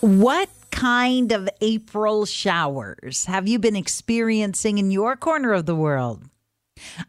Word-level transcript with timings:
What 0.00 0.48
kind 0.70 1.32
of 1.32 1.48
April 1.60 2.24
showers 2.24 3.24
have 3.24 3.48
you 3.48 3.58
been 3.58 3.74
experiencing 3.74 4.78
in 4.78 4.90
your 4.90 5.16
corner 5.16 5.52
of 5.52 5.66
the 5.66 5.74
world? 5.74 6.22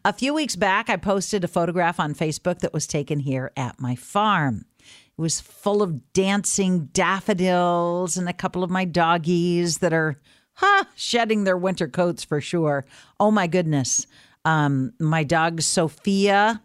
A 0.04 0.12
few 0.12 0.34
weeks 0.34 0.56
back, 0.56 0.90
I 0.90 0.96
posted 0.96 1.44
a 1.44 1.48
photograph 1.48 2.00
on 2.00 2.14
Facebook 2.14 2.58
that 2.60 2.72
was 2.72 2.86
taken 2.86 3.20
here 3.20 3.52
at 3.56 3.80
my 3.80 3.94
farm. 3.94 4.64
It 4.80 5.20
was 5.20 5.40
full 5.40 5.82
of 5.82 6.12
dancing 6.12 6.86
daffodils 6.92 8.16
and 8.16 8.28
a 8.28 8.32
couple 8.32 8.64
of 8.64 8.70
my 8.70 8.84
doggies 8.84 9.78
that 9.78 9.92
are 9.92 10.20
huh, 10.54 10.84
shedding 10.96 11.44
their 11.44 11.56
winter 11.56 11.88
coats 11.88 12.24
for 12.24 12.40
sure. 12.40 12.84
Oh 13.18 13.30
my 13.30 13.46
goodness. 13.46 14.06
Um, 14.44 14.94
my 14.98 15.22
dog 15.22 15.62
Sophia, 15.62 16.60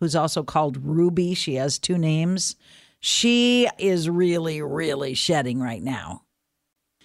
who's 0.00 0.16
also 0.16 0.42
called 0.42 0.76
Ruby, 0.84 1.34
she 1.34 1.54
has 1.54 1.78
two 1.78 1.98
names. 1.98 2.56
She 3.00 3.68
is 3.78 4.08
really, 4.10 4.62
really 4.62 5.14
shedding 5.14 5.60
right 5.60 5.82
now. 5.82 6.22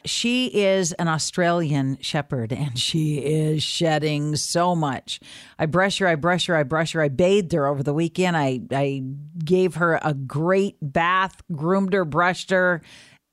She 0.04 0.48
is 0.48 0.94
an 0.94 1.08
Australian 1.08 2.00
shepherd 2.02 2.52
and 2.52 2.78
she 2.78 3.20
is 3.20 3.62
shedding 3.62 4.36
so 4.36 4.76
much. 4.76 5.20
I 5.60 5.68
brush 5.68 6.00
her, 6.00 6.08
I 6.08 6.16
brush 6.16 6.48
her, 6.48 6.56
I 6.56 6.64
brush 6.64 6.94
her. 6.94 7.02
I 7.02 7.10
bathed 7.10 7.52
her 7.54 7.68
over 7.68 7.84
the 7.84 7.94
weekend. 7.94 8.36
I, 8.36 8.62
I 8.72 9.04
gave 9.44 9.76
her 9.76 10.00
a 10.02 10.14
great 10.14 10.78
bath, 10.82 11.42
groomed 11.52 11.94
her, 11.94 12.04
brushed 12.04 12.50
her, 12.50 12.82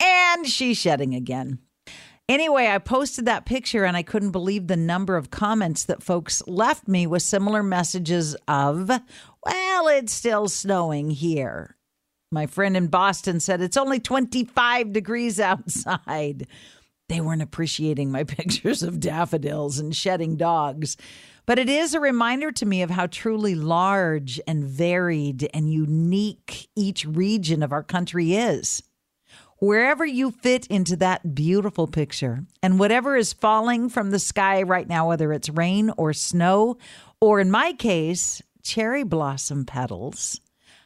and 0.01 0.47
she's 0.47 0.77
shedding 0.77 1.15
again. 1.15 1.59
Anyway, 2.29 2.67
I 2.67 2.77
posted 2.77 3.25
that 3.25 3.47
picture 3.47 3.87
and 3.87 3.97
I 3.97 4.03
couldn't 4.03 4.33
believe 4.33 4.67
the 4.67 4.77
number 4.77 5.17
of 5.17 5.31
comments 5.31 5.85
that 5.85 6.03
folks 6.03 6.43
left 6.47 6.87
me 6.87 7.07
with 7.07 7.23
similar 7.23 7.63
messages 7.63 8.37
of, 8.47 8.91
well, 9.49 9.89
it's 9.89 10.13
still 10.13 10.49
snowing 10.49 11.11
here. 11.11 11.77
My 12.31 12.47
friend 12.47 12.77
in 12.77 12.89
Boston 12.89 13.41
said 13.41 13.61
it's 13.61 13.77
only 13.77 14.01
25 14.01 14.93
degrees 14.93 15.41
outside. 15.41 16.47
They 17.09 17.21
weren't 17.21 17.43
appreciating 17.43 18.11
my 18.11 18.25
pictures 18.25 18.83
of 18.83 19.01
daffodils 19.01 19.79
and 19.79 19.95
shedding 19.95 20.37
dogs. 20.37 20.97
But 21.47 21.59
it 21.59 21.71
is 21.71 21.95
a 21.95 22.01
reminder 22.01 22.53
to 22.53 22.67
me 22.67 22.83
of 22.83 22.91
how 22.91 23.07
truly 23.07 23.55
large 23.55 24.39
and 24.47 24.65
varied 24.65 25.49
and 25.55 25.73
unique 25.73 26.69
each 26.77 27.07
region 27.07 27.63
of 27.63 27.73
our 27.73 27.83
country 27.83 28.35
is. 28.35 28.83
Wherever 29.61 30.05
you 30.05 30.31
fit 30.31 30.67
into 30.67 30.95
that 30.97 31.35
beautiful 31.35 31.89
picture, 31.89 32.45
and 32.63 32.79
whatever 32.79 33.17
is 33.17 33.33
falling 33.33 33.89
from 33.89 34.11
the 34.11 34.19
sky 34.19 34.63
right 34.63 34.89
now, 34.89 35.09
whether 35.09 35.33
it's 35.33 35.49
rain 35.49 35.91
or 35.97 36.13
snow, 36.13 36.77
or 37.21 37.41
in 37.41 37.51
my 37.51 37.73
case, 37.73 38.41
cherry 38.69 39.03
blossom 39.03 39.65
petals, 39.65 40.43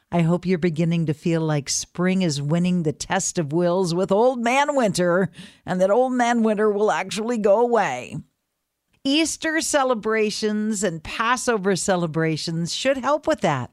I 0.09 0.21
hope 0.21 0.45
you're 0.45 0.57
beginning 0.57 1.07
to 1.07 1.13
feel 1.13 1.41
like 1.41 1.67
spring 1.67 2.21
is 2.21 2.41
winning 2.41 2.83
the 2.83 2.93
test 2.93 3.37
of 3.37 3.51
wills 3.51 3.93
with 3.93 4.09
Old 4.09 4.39
Man 4.39 4.75
Winter 4.75 5.29
and 5.65 5.81
that 5.81 5.91
Old 5.91 6.13
Man 6.13 6.43
Winter 6.43 6.71
will 6.71 6.91
actually 6.91 7.37
go 7.37 7.59
away. 7.59 8.15
Easter 9.03 9.59
celebrations 9.59 10.81
and 10.81 11.03
Passover 11.03 11.75
celebrations 11.75 12.73
should 12.73 12.95
help 12.95 13.27
with 13.27 13.41
that. 13.41 13.69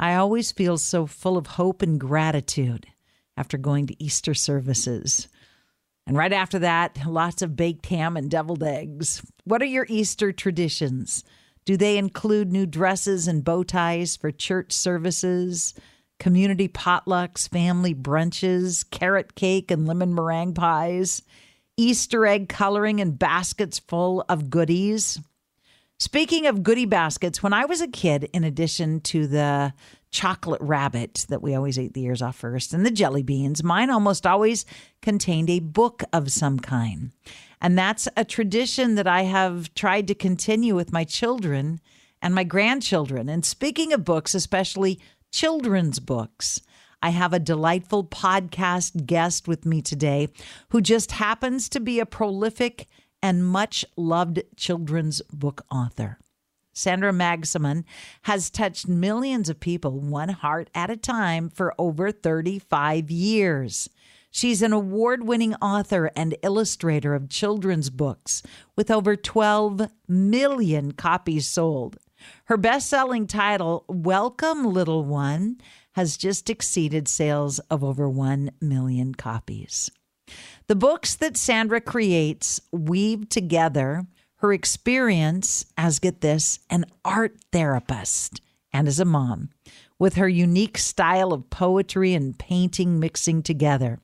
I 0.00 0.16
always 0.16 0.50
feel 0.50 0.76
so 0.76 1.06
full 1.06 1.36
of 1.36 1.46
hope 1.46 1.80
and 1.80 2.00
gratitude 2.00 2.88
after 3.36 3.56
going 3.56 3.86
to 3.86 4.02
Easter 4.02 4.34
services. 4.34 5.28
And 6.08 6.16
right 6.16 6.32
after 6.32 6.58
that, 6.58 7.06
lots 7.06 7.40
of 7.40 7.54
baked 7.54 7.86
ham 7.86 8.16
and 8.16 8.28
deviled 8.28 8.64
eggs. 8.64 9.22
What 9.44 9.62
are 9.62 9.66
your 9.66 9.86
Easter 9.88 10.32
traditions? 10.32 11.22
Do 11.64 11.76
they 11.76 11.96
include 11.96 12.52
new 12.52 12.66
dresses 12.66 13.26
and 13.26 13.44
bow 13.44 13.62
ties 13.62 14.16
for 14.16 14.30
church 14.30 14.72
services, 14.72 15.74
community 16.18 16.68
potlucks, 16.68 17.48
family 17.48 17.94
brunches, 17.94 18.88
carrot 18.90 19.34
cake 19.34 19.70
and 19.70 19.86
lemon 19.86 20.14
meringue 20.14 20.54
pies, 20.54 21.22
Easter 21.76 22.26
egg 22.26 22.48
coloring 22.48 23.00
and 23.00 23.18
baskets 23.18 23.78
full 23.78 24.24
of 24.28 24.50
goodies? 24.50 25.18
Speaking 25.98 26.46
of 26.46 26.62
goodie 26.62 26.86
baskets, 26.86 27.42
when 27.42 27.52
I 27.52 27.64
was 27.64 27.80
a 27.80 27.88
kid, 27.88 28.28
in 28.32 28.44
addition 28.44 29.00
to 29.02 29.26
the 29.26 29.72
chocolate 30.10 30.60
rabbit 30.60 31.24
that 31.28 31.40
we 31.40 31.54
always 31.54 31.78
ate 31.78 31.94
the 31.94 32.04
ears 32.04 32.20
off 32.20 32.36
first 32.36 32.74
and 32.74 32.84
the 32.84 32.90
jelly 32.90 33.22
beans, 33.22 33.64
mine 33.64 33.90
almost 33.90 34.26
always 34.26 34.66
contained 35.02 35.48
a 35.48 35.60
book 35.60 36.02
of 36.12 36.30
some 36.30 36.58
kind. 36.58 37.12
And 37.60 37.78
that's 37.78 38.08
a 38.16 38.24
tradition 38.24 38.94
that 38.96 39.06
I 39.06 39.22
have 39.22 39.74
tried 39.74 40.08
to 40.08 40.14
continue 40.14 40.74
with 40.74 40.92
my 40.92 41.04
children 41.04 41.80
and 42.20 42.34
my 42.34 42.44
grandchildren. 42.44 43.28
And 43.28 43.44
speaking 43.44 43.92
of 43.92 44.04
books, 44.04 44.34
especially 44.34 45.00
children's 45.30 45.98
books, 45.98 46.60
I 47.02 47.10
have 47.10 47.34
a 47.34 47.38
delightful 47.38 48.04
podcast 48.04 49.04
guest 49.06 49.46
with 49.46 49.66
me 49.66 49.82
today 49.82 50.28
who 50.70 50.80
just 50.80 51.12
happens 51.12 51.68
to 51.70 51.80
be 51.80 52.00
a 52.00 52.06
prolific 52.06 52.86
and 53.22 53.46
much 53.46 53.84
loved 53.96 54.42
children's 54.56 55.20
book 55.30 55.66
author. 55.70 56.18
Sandra 56.74 57.12
Magsamen 57.12 57.84
has 58.22 58.50
touched 58.50 58.88
millions 58.88 59.48
of 59.48 59.60
people 59.60 60.00
one 60.00 60.30
heart 60.30 60.68
at 60.74 60.90
a 60.90 60.96
time 60.96 61.48
for 61.48 61.72
over 61.78 62.10
35 62.10 63.10
years. 63.10 63.88
She's 64.36 64.62
an 64.62 64.72
award 64.72 65.22
winning 65.22 65.54
author 65.62 66.10
and 66.16 66.36
illustrator 66.42 67.14
of 67.14 67.28
children's 67.28 67.88
books 67.88 68.42
with 68.74 68.90
over 68.90 69.14
12 69.14 69.88
million 70.08 70.90
copies 70.90 71.46
sold. 71.46 71.98
Her 72.46 72.56
best 72.56 72.88
selling 72.88 73.28
title, 73.28 73.84
Welcome 73.86 74.64
Little 74.64 75.04
One, 75.04 75.58
has 75.92 76.16
just 76.16 76.50
exceeded 76.50 77.06
sales 77.06 77.60
of 77.70 77.84
over 77.84 78.08
1 78.08 78.50
million 78.60 79.14
copies. 79.14 79.88
The 80.66 80.74
books 80.74 81.14
that 81.14 81.36
Sandra 81.36 81.80
creates 81.80 82.60
weave 82.72 83.28
together 83.28 84.04
her 84.38 84.52
experience 84.52 85.64
as, 85.78 86.00
get 86.00 86.22
this, 86.22 86.58
an 86.68 86.86
art 87.04 87.36
therapist 87.52 88.40
and 88.72 88.88
as 88.88 88.98
a 88.98 89.04
mom, 89.04 89.50
with 89.96 90.16
her 90.16 90.28
unique 90.28 90.76
style 90.76 91.32
of 91.32 91.50
poetry 91.50 92.14
and 92.14 92.36
painting 92.36 92.98
mixing 92.98 93.40
together. 93.40 94.00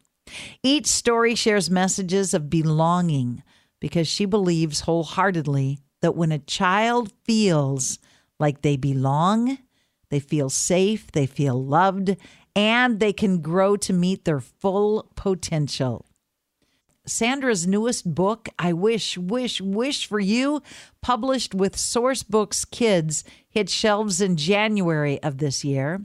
Each 0.63 0.87
story 0.87 1.35
shares 1.35 1.71
messages 1.71 2.35
of 2.35 2.51
belonging 2.51 3.43
because 3.81 4.07
she 4.07 4.25
believes 4.25 4.81
wholeheartedly 4.81 5.79
that 6.03 6.17
when 6.17 6.33
a 6.33 6.39
child 6.39 7.13
feels 7.25 7.99
like 8.39 8.63
they 8.63 8.77
belong, 8.77 9.59
they 10.11 10.21
feel 10.21 10.51
safe, 10.51 11.11
they 11.13 11.27
feel 11.27 11.63
loved, 11.63 12.17
and 12.55 13.01
they 13.01 13.13
can 13.13 13.41
grow 13.41 13.77
to 13.77 13.93
meet 13.93 14.25
their 14.25 14.41
full 14.41 15.11
potential. 15.15 16.07
Sandra's 17.07 17.67
newest 17.67 18.15
book, 18.15 18.49
I 18.59 18.73
Wish, 18.73 19.17
Wish, 19.17 19.61
Wish 19.61 20.07
for 20.07 20.21
You, 20.21 20.63
published 21.01 21.55
with 21.55 21.77
Sourcebooks 21.77 22.71
Kids, 22.71 23.25
hit 23.49 23.69
shelves 23.69 24.21
in 24.21 24.37
January 24.37 25.21
of 25.23 25.39
this 25.39 25.65
year. 25.65 26.05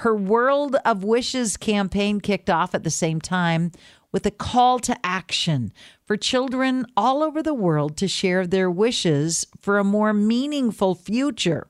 Her 0.00 0.16
World 0.16 0.76
of 0.86 1.04
Wishes 1.04 1.58
campaign 1.58 2.22
kicked 2.22 2.48
off 2.48 2.74
at 2.74 2.84
the 2.84 2.90
same 2.90 3.20
time 3.20 3.70
with 4.12 4.24
a 4.24 4.30
call 4.30 4.78
to 4.78 4.96
action 5.04 5.74
for 6.06 6.16
children 6.16 6.86
all 6.96 7.22
over 7.22 7.42
the 7.42 7.52
world 7.52 7.98
to 7.98 8.08
share 8.08 8.46
their 8.46 8.70
wishes 8.70 9.46
for 9.60 9.78
a 9.78 9.84
more 9.84 10.14
meaningful 10.14 10.94
future. 10.94 11.66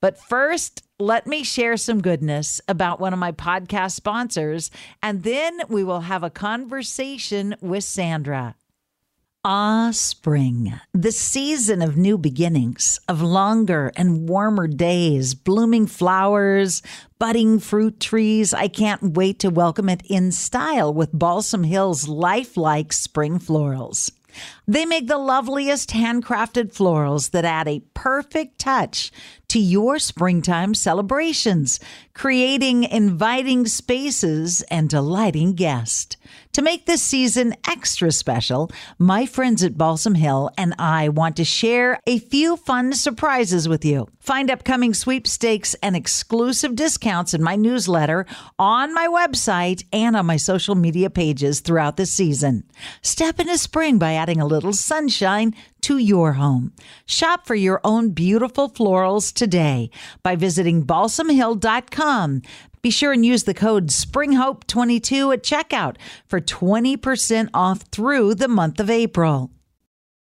But 0.00 0.16
first, 0.16 0.84
let 1.00 1.26
me 1.26 1.42
share 1.42 1.76
some 1.76 2.00
goodness 2.00 2.60
about 2.68 3.00
one 3.00 3.12
of 3.12 3.18
my 3.18 3.32
podcast 3.32 3.94
sponsors, 3.94 4.70
and 5.02 5.24
then 5.24 5.62
we 5.68 5.82
will 5.82 6.02
have 6.02 6.22
a 6.22 6.30
conversation 6.30 7.56
with 7.60 7.82
Sandra. 7.82 8.54
Ah, 9.48 9.90
spring, 9.92 10.72
the 10.92 11.12
season 11.12 11.80
of 11.80 11.96
new 11.96 12.18
beginnings, 12.18 12.98
of 13.06 13.22
longer 13.22 13.92
and 13.94 14.28
warmer 14.28 14.66
days, 14.66 15.34
blooming 15.34 15.86
flowers, 15.86 16.82
budding 17.20 17.60
fruit 17.60 18.00
trees. 18.00 18.52
I 18.52 18.66
can't 18.66 19.14
wait 19.14 19.38
to 19.38 19.48
welcome 19.48 19.88
it 19.88 20.02
in 20.10 20.32
style 20.32 20.92
with 20.92 21.16
Balsam 21.16 21.62
Hill's 21.62 22.08
lifelike 22.08 22.92
spring 22.92 23.38
florals. 23.38 24.10
They 24.66 24.84
make 24.84 25.06
the 25.06 25.16
loveliest 25.16 25.90
handcrafted 25.90 26.74
florals 26.74 27.30
that 27.30 27.44
add 27.44 27.68
a 27.68 27.84
perfect 27.94 28.58
touch 28.58 29.12
to 29.48 29.60
your 29.60 29.98
springtime 29.98 30.74
celebrations, 30.74 31.78
creating 32.14 32.84
inviting 32.84 33.66
spaces 33.66 34.62
and 34.62 34.90
delighting 34.90 35.54
guests. 35.54 36.16
To 36.56 36.62
make 36.62 36.86
this 36.86 37.02
season 37.02 37.54
extra 37.68 38.10
special, 38.10 38.70
my 38.98 39.26
friends 39.26 39.62
at 39.62 39.76
Balsam 39.76 40.14
Hill 40.14 40.48
and 40.56 40.74
I 40.78 41.10
want 41.10 41.36
to 41.36 41.44
share 41.44 42.00
a 42.06 42.18
few 42.18 42.56
fun 42.56 42.94
surprises 42.94 43.68
with 43.68 43.84
you. 43.84 44.08
Find 44.20 44.50
upcoming 44.50 44.94
sweepstakes 44.94 45.74
and 45.82 45.94
exclusive 45.94 46.74
discounts 46.74 47.34
in 47.34 47.42
my 47.42 47.56
newsletter, 47.56 48.24
on 48.58 48.94
my 48.94 49.06
website, 49.06 49.84
and 49.92 50.16
on 50.16 50.24
my 50.24 50.38
social 50.38 50.74
media 50.74 51.10
pages 51.10 51.60
throughout 51.60 51.98
the 51.98 52.06
season. 52.06 52.64
Step 53.02 53.38
into 53.38 53.58
spring 53.58 53.98
by 53.98 54.14
adding 54.14 54.40
a 54.40 54.46
little 54.46 54.72
sunshine 54.72 55.54
to 55.82 55.98
your 55.98 56.32
home. 56.32 56.72
Shop 57.04 57.46
for 57.46 57.54
your 57.54 57.82
own 57.84 58.12
beautiful 58.12 58.70
florals 58.70 59.30
today 59.32 59.90
by 60.22 60.34
visiting 60.34 60.86
balsamhill.com. 60.86 62.42
Be 62.86 62.90
sure 62.90 63.12
and 63.12 63.26
use 63.26 63.42
the 63.42 63.52
code 63.52 63.88
SPRINGHOPE22 63.88 65.32
at 65.32 65.42
checkout 65.42 65.96
for 66.28 66.40
20% 66.40 67.50
off 67.52 67.80
through 67.90 68.36
the 68.36 68.46
month 68.46 68.78
of 68.78 68.88
April. 68.88 69.50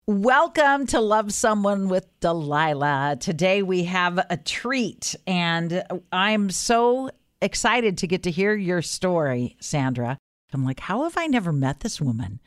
Welcome 0.07 0.87
to 0.87 0.99
Love 0.99 1.31
Someone 1.31 1.89
with 1.89 2.07
Delilah. 2.21 3.17
Today 3.19 3.61
we 3.61 3.83
have 3.83 4.17
a 4.31 4.35
treat, 4.35 5.15
and 5.27 5.83
I'm 6.11 6.49
so 6.49 7.11
excited 7.39 7.99
to 7.99 8.07
get 8.07 8.23
to 8.23 8.31
hear 8.31 8.55
your 8.55 8.81
story, 8.81 9.55
Sandra. 9.59 10.17
I'm 10.51 10.65
like, 10.65 10.79
how 10.79 11.03
have 11.03 11.19
I 11.19 11.27
never 11.27 11.53
met 11.53 11.81
this 11.81 12.01
woman? 12.01 12.39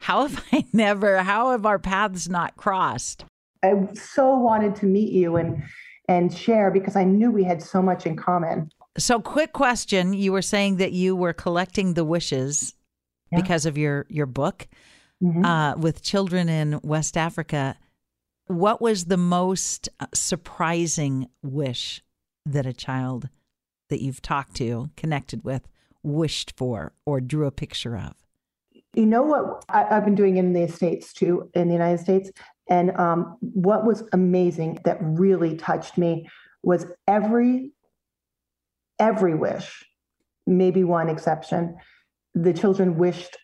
How 0.00 0.26
have 0.28 0.42
I 0.50 0.64
never, 0.72 1.18
how 1.18 1.50
have 1.50 1.66
our 1.66 1.78
paths 1.78 2.26
not 2.26 2.56
crossed? 2.56 3.26
I 3.62 3.86
so 3.92 4.34
wanted 4.34 4.76
to 4.76 4.86
meet 4.86 5.12
you 5.12 5.36
and 5.36 5.62
and 6.08 6.32
share 6.32 6.70
because 6.70 6.96
I 6.96 7.04
knew 7.04 7.30
we 7.30 7.44
had 7.44 7.62
so 7.62 7.82
much 7.82 8.06
in 8.06 8.16
common. 8.16 8.70
So 8.98 9.20
quick 9.20 9.52
question, 9.52 10.12
you 10.12 10.32
were 10.32 10.42
saying 10.42 10.76
that 10.76 10.92
you 10.92 11.16
were 11.16 11.32
collecting 11.32 11.94
the 11.94 12.04
wishes 12.04 12.74
yeah. 13.30 13.40
because 13.40 13.66
of 13.66 13.78
your 13.78 14.06
your 14.08 14.26
book 14.26 14.68
mm-hmm. 15.22 15.44
uh, 15.44 15.76
with 15.76 16.02
children 16.02 16.48
in 16.48 16.80
West 16.82 17.16
Africa. 17.16 17.76
What 18.46 18.82
was 18.82 19.06
the 19.06 19.16
most 19.16 19.88
uh, 20.00 20.06
surprising 20.12 21.28
wish 21.42 22.02
that 22.44 22.66
a 22.66 22.72
child 22.72 23.28
that 23.88 24.02
you've 24.02 24.22
talked 24.22 24.56
to, 24.56 24.90
connected 24.96 25.44
with, 25.44 25.68
wished 26.02 26.52
for 26.56 26.92
or 27.06 27.20
drew 27.20 27.46
a 27.46 27.50
picture 27.50 27.96
of? 27.96 28.14
You 28.94 29.06
know 29.06 29.22
what 29.22 29.64
I, 29.70 29.84
have 29.84 30.04
been 30.04 30.14
doing 30.14 30.36
in 30.36 30.52
the 30.52 30.68
States 30.68 31.12
too, 31.12 31.50
in 31.54 31.68
the 31.68 31.72
United 31.74 32.00
States? 32.00 32.30
And 32.68 32.96
um, 32.98 33.36
what 33.40 33.84
was 33.84 34.02
amazing 34.12 34.80
that 34.84 34.98
really 35.00 35.56
touched 35.56 35.96
me 35.96 36.28
was 36.62 36.86
every, 37.08 37.72
every 39.02 39.34
wish, 39.34 39.84
maybe 40.46 40.84
one 40.84 41.08
exception, 41.08 41.76
the 42.34 42.52
children 42.52 42.96
wished 42.96 43.36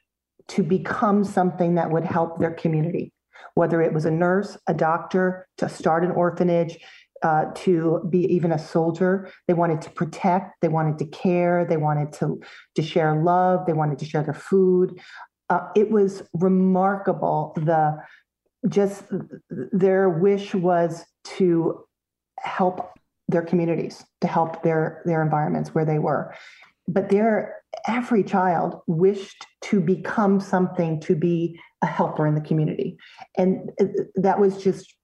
to 0.55 0.63
become 0.63 1.25
something 1.25 1.75
that 1.75 1.91
would 1.91 2.05
help 2.05 2.39
their 2.39 2.55
community, 2.55 3.13
whether 3.55 3.83
it 3.83 3.93
was 3.93 4.05
a 4.05 4.11
nurse, 4.11 4.57
a 4.69 4.73
doctor, 4.73 5.47
to 5.59 5.69
start 5.69 6.05
an 6.05 6.13
orphanage, 6.13 6.79
uh, 7.23 7.47
to 7.55 8.07
be 8.09 8.21
even 8.33 8.53
a 8.53 8.59
soldier. 8.59 9.31
They 9.49 9.55
wanted 9.55 9.83
to 9.83 9.91
protect, 9.91 10.61
they 10.63 10.69
wanted 10.69 10.97
to 10.99 11.07
care, 11.07 11.67
they 11.69 11.77
wanted 11.77 12.13
to, 12.15 12.41
to 12.77 12.83
share 12.83 13.21
love, 13.21 13.67
they 13.67 13.73
wanted 13.73 13.99
to 13.99 14.05
share 14.05 14.23
their 14.23 14.35
food. 14.35 15.01
Uh, 15.51 15.67
it 15.75 15.91
was 15.91 16.23
remarkable. 16.35 17.53
The 17.57 17.97
just 18.69 19.05
their 19.51 20.09
wish 20.09 20.55
was 20.55 21.05
to 21.25 21.85
help 22.39 22.98
their 23.29 23.43
communities, 23.43 24.05
to 24.21 24.27
help 24.27 24.63
their 24.63 25.03
their 25.05 25.23
environments 25.23 25.75
where 25.75 25.85
they 25.85 25.99
were. 25.99 26.35
But 26.87 27.11
their 27.11 27.57
every 27.87 28.25
child 28.25 28.81
wished 28.87 29.47
to 29.63 29.81
become 29.81 30.41
something 30.41 31.01
to 31.03 31.15
be 31.15 31.59
a 31.83 31.87
helper 31.87 32.27
in 32.27 32.35
the 32.35 32.41
community, 32.41 32.97
and 33.37 33.71
that 34.15 34.41
was 34.41 34.63
just 34.63 34.95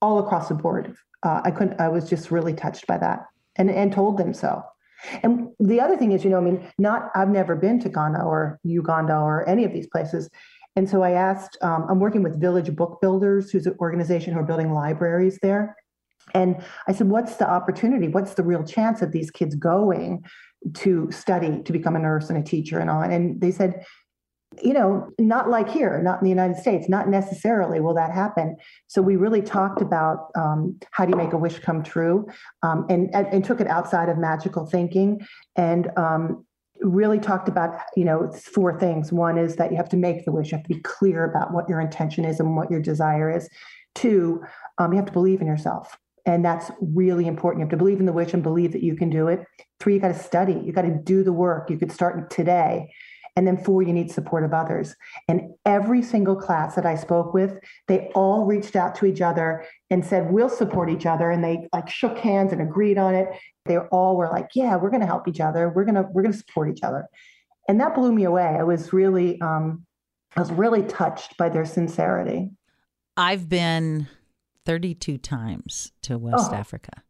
all 0.00 0.18
across 0.18 0.48
the 0.48 0.54
board 0.54 0.96
uh, 1.24 1.40
I 1.44 1.50
couldn't. 1.50 1.80
I 1.80 1.88
was 1.88 2.08
just 2.08 2.30
really 2.30 2.52
touched 2.52 2.86
by 2.86 2.98
that, 2.98 3.20
and 3.56 3.70
and 3.70 3.92
told 3.92 4.18
them 4.18 4.34
so. 4.34 4.62
And 5.22 5.48
the 5.58 5.80
other 5.80 5.96
thing 5.96 6.12
is, 6.12 6.24
you 6.24 6.30
know, 6.30 6.38
I 6.38 6.42
mean, 6.42 6.70
not 6.78 7.10
I've 7.14 7.28
never 7.28 7.56
been 7.56 7.80
to 7.80 7.88
Ghana 7.88 8.24
or 8.24 8.60
Uganda 8.62 9.16
or 9.16 9.48
any 9.48 9.64
of 9.64 9.72
these 9.72 9.88
places, 9.88 10.28
and 10.76 10.88
so 10.88 11.02
I 11.02 11.12
asked. 11.12 11.56
Um, 11.62 11.86
I'm 11.88 11.98
working 11.98 12.22
with 12.22 12.40
Village 12.40 12.74
Book 12.76 13.00
Builders, 13.00 13.50
who's 13.50 13.66
an 13.66 13.76
organization 13.80 14.34
who 14.34 14.40
are 14.40 14.44
building 14.44 14.72
libraries 14.72 15.38
there. 15.42 15.74
And 16.32 16.62
I 16.88 16.92
said, 16.92 17.08
what's 17.08 17.36
the 17.36 17.48
opportunity? 17.48 18.08
What's 18.08 18.34
the 18.34 18.42
real 18.42 18.64
chance 18.64 19.02
of 19.02 19.12
these 19.12 19.30
kids 19.30 19.54
going 19.54 20.24
to 20.74 21.10
study 21.10 21.62
to 21.62 21.72
become 21.72 21.96
a 21.96 21.98
nurse 21.98 22.30
and 22.30 22.38
a 22.38 22.42
teacher 22.42 22.78
and 22.78 22.88
on? 22.88 23.10
And 23.10 23.40
they 23.40 23.50
said, 23.50 23.84
you 24.62 24.72
know, 24.72 25.10
not 25.18 25.50
like 25.50 25.68
here, 25.68 26.00
not 26.02 26.20
in 26.20 26.24
the 26.24 26.30
United 26.30 26.56
States, 26.56 26.88
not 26.88 27.08
necessarily 27.08 27.80
will 27.80 27.94
that 27.94 28.12
happen. 28.12 28.56
So 28.86 29.02
we 29.02 29.16
really 29.16 29.42
talked 29.42 29.80
about 29.80 30.30
um, 30.36 30.78
how 30.92 31.04
do 31.04 31.10
you 31.10 31.16
make 31.16 31.32
a 31.32 31.38
wish 31.38 31.58
come 31.58 31.82
true, 31.82 32.26
um, 32.62 32.86
and, 32.88 33.12
and, 33.14 33.26
and 33.28 33.44
took 33.44 33.60
it 33.60 33.66
outside 33.66 34.08
of 34.08 34.18
magical 34.18 34.66
thinking, 34.66 35.26
and 35.56 35.90
um, 35.96 36.44
really 36.80 37.18
talked 37.18 37.48
about 37.48 37.80
you 37.96 38.04
know 38.04 38.30
four 38.32 38.78
things. 38.78 39.12
One 39.12 39.38
is 39.38 39.56
that 39.56 39.70
you 39.70 39.76
have 39.76 39.88
to 39.90 39.96
make 39.96 40.24
the 40.24 40.32
wish, 40.32 40.52
you 40.52 40.58
have 40.58 40.66
to 40.66 40.74
be 40.74 40.80
clear 40.80 41.24
about 41.24 41.52
what 41.52 41.68
your 41.68 41.80
intention 41.80 42.24
is 42.24 42.40
and 42.40 42.56
what 42.56 42.70
your 42.70 42.80
desire 42.80 43.34
is. 43.34 43.48
Two, 43.94 44.42
um, 44.78 44.92
you 44.92 44.96
have 44.96 45.06
to 45.06 45.12
believe 45.12 45.40
in 45.40 45.46
yourself. 45.46 45.98
And 46.26 46.44
that's 46.44 46.70
really 46.80 47.26
important. 47.26 47.60
You 47.60 47.64
have 47.64 47.70
to 47.70 47.76
believe 47.76 48.00
in 48.00 48.06
the 48.06 48.12
wish 48.12 48.32
and 48.32 48.42
believe 48.42 48.72
that 48.72 48.82
you 48.82 48.96
can 48.96 49.10
do 49.10 49.28
it. 49.28 49.44
Three, 49.78 49.94
you 49.94 50.00
got 50.00 50.08
to 50.08 50.18
study. 50.18 50.60
You 50.64 50.72
got 50.72 50.82
to 50.82 50.98
do 51.04 51.22
the 51.22 51.32
work. 51.32 51.68
You 51.68 51.78
could 51.78 51.92
start 51.92 52.30
today 52.30 52.88
and 53.36 53.46
then 53.46 53.56
four, 53.56 53.82
you 53.82 53.92
need 53.92 54.10
support 54.10 54.44
of 54.44 54.54
others. 54.54 54.94
And 55.28 55.54
every 55.64 56.02
single 56.02 56.36
class 56.36 56.76
that 56.76 56.86
I 56.86 56.94
spoke 56.94 57.34
with, 57.34 57.58
they 57.88 58.10
all 58.14 58.44
reached 58.44 58.76
out 58.76 58.94
to 58.96 59.06
each 59.06 59.20
other 59.20 59.64
and 59.90 60.04
said, 60.04 60.30
we'll 60.30 60.48
support 60.48 60.88
each 60.88 61.04
other. 61.04 61.30
And 61.30 61.42
they 61.42 61.68
like 61.72 61.88
shook 61.88 62.18
hands 62.18 62.52
and 62.52 62.62
agreed 62.62 62.96
on 62.96 63.14
it. 63.14 63.28
They 63.66 63.78
all 63.78 64.16
were 64.16 64.28
like, 64.28 64.50
yeah, 64.54 64.76
we're 64.76 64.90
going 64.90 65.00
to 65.00 65.06
help 65.06 65.26
each 65.26 65.40
other. 65.40 65.68
We're 65.68 65.84
going 65.84 65.96
to, 65.96 66.02
we're 66.12 66.22
going 66.22 66.32
to 66.32 66.38
support 66.38 66.70
each 66.70 66.84
other. 66.84 67.08
And 67.68 67.80
that 67.80 67.94
blew 67.94 68.12
me 68.12 68.24
away. 68.24 68.56
I 68.58 68.62
was 68.62 68.92
really, 68.92 69.40
um, 69.40 69.84
I 70.36 70.40
was 70.40 70.52
really 70.52 70.82
touched 70.82 71.36
by 71.36 71.48
their 71.48 71.64
sincerity. 71.64 72.50
I've 73.16 73.48
been 73.48 74.06
32 74.64 75.18
times 75.18 75.92
to 76.02 76.18
West 76.18 76.50
oh. 76.50 76.54
Africa 76.54 77.02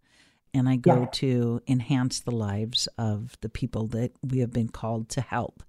and 0.54 0.68
I 0.68 0.76
go 0.76 1.00
yeah. 1.00 1.06
to 1.14 1.62
enhance 1.66 2.20
the 2.20 2.30
lives 2.30 2.88
of 2.96 3.36
the 3.40 3.48
people 3.48 3.88
that 3.88 4.12
we 4.22 4.38
have 4.38 4.52
been 4.52 4.68
called 4.68 5.08
to 5.10 5.20
help. 5.20 5.64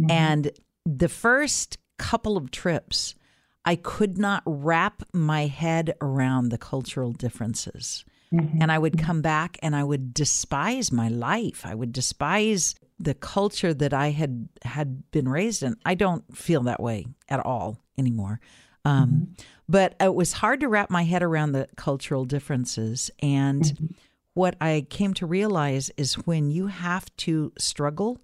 Mm-hmm. 0.00 0.10
And 0.10 0.50
the 0.86 1.08
first 1.08 1.76
couple 1.98 2.36
of 2.36 2.52
trips, 2.52 3.16
I 3.64 3.74
could 3.74 4.16
not 4.16 4.44
wrap 4.46 5.02
my 5.12 5.46
head 5.46 5.94
around 6.00 6.50
the 6.50 6.58
cultural 6.58 7.12
differences. 7.12 8.04
Mm-hmm. 8.32 8.62
And 8.62 8.70
I 8.70 8.78
would 8.78 8.98
come 8.98 9.22
back 9.22 9.58
and 9.62 9.74
I 9.74 9.82
would 9.82 10.14
despise 10.14 10.92
my 10.92 11.08
life. 11.08 11.66
I 11.66 11.74
would 11.74 11.92
despise 11.92 12.74
the 13.00 13.14
culture 13.14 13.74
that 13.74 13.92
I 13.92 14.10
had 14.10 14.48
had 14.62 15.10
been 15.10 15.28
raised 15.28 15.62
in. 15.62 15.76
I 15.84 15.94
don't 15.94 16.36
feel 16.36 16.62
that 16.62 16.80
way 16.80 17.06
at 17.28 17.44
all 17.44 17.78
anymore. 17.96 18.40
Um, 18.88 19.08
mm-hmm. 19.10 19.24
But 19.68 19.96
it 20.00 20.14
was 20.14 20.32
hard 20.32 20.60
to 20.60 20.68
wrap 20.68 20.90
my 20.90 21.04
head 21.04 21.22
around 21.22 21.52
the 21.52 21.68
cultural 21.76 22.24
differences. 22.24 23.10
And 23.20 23.62
mm-hmm 23.62 23.86
what 24.38 24.54
I 24.60 24.86
came 24.88 25.14
to 25.14 25.26
realize 25.26 25.90
is 25.96 26.14
when 26.14 26.48
you 26.48 26.68
have 26.68 27.04
to 27.16 27.52
struggle 27.58 28.22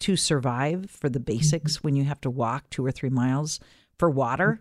to 0.00 0.14
survive 0.14 0.90
for 0.90 1.08
the 1.08 1.18
basics, 1.18 1.78
mm-hmm. 1.78 1.88
when 1.88 1.96
you 1.96 2.04
have 2.04 2.20
to 2.20 2.30
walk 2.30 2.68
two 2.68 2.84
or 2.84 2.92
three 2.92 3.08
miles 3.08 3.58
for 3.98 4.10
water, 4.10 4.60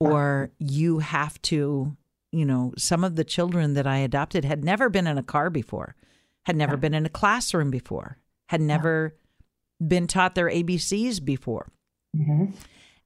or 0.00 0.50
you 0.58 1.00
have 1.00 1.40
to, 1.42 1.94
you 2.30 2.46
know, 2.46 2.72
some 2.78 3.04
of 3.04 3.16
the 3.16 3.24
children 3.24 3.74
that 3.74 3.86
I 3.86 3.98
adopted 3.98 4.46
had 4.46 4.64
never 4.64 4.88
been 4.88 5.06
in 5.06 5.18
a 5.18 5.22
car 5.22 5.50
before, 5.50 5.96
had 6.44 6.56
never 6.56 6.78
been 6.78 6.94
in 6.94 7.04
a 7.04 7.10
classroom 7.10 7.70
before, 7.70 8.16
had 8.48 8.62
never 8.62 9.14
been 9.86 10.06
taught 10.06 10.34
their 10.34 10.48
ABCs 10.48 11.22
before. 11.22 11.68
Mm-hmm. 12.16 12.52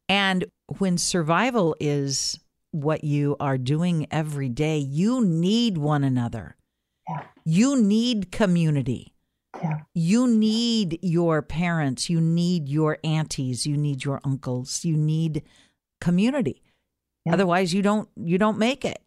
And 0.08 0.44
when 0.78 0.98
survival 0.98 1.76
is 1.80 2.38
what 2.72 3.04
you 3.04 3.36
are 3.40 3.58
doing 3.58 4.06
every 4.10 4.48
day, 4.48 4.78
you 4.78 5.24
need 5.24 5.78
one 5.78 6.04
another. 6.04 6.56
Yeah. 7.08 7.22
You 7.44 7.80
need 7.80 8.32
community. 8.32 9.14
Yeah. 9.62 9.80
You 9.94 10.26
need 10.26 10.98
your 11.02 11.40
parents, 11.40 12.10
you 12.10 12.20
need 12.20 12.68
your 12.68 12.98
aunties, 13.02 13.66
you 13.66 13.76
need 13.76 14.04
your 14.04 14.20
uncles, 14.24 14.84
you 14.84 14.96
need 14.96 15.42
community. 16.00 16.62
Yeah. 17.24 17.32
Otherwise 17.34 17.72
you 17.72 17.80
don't 17.82 18.08
you 18.16 18.36
don't 18.36 18.58
make 18.58 18.84
it. 18.84 19.00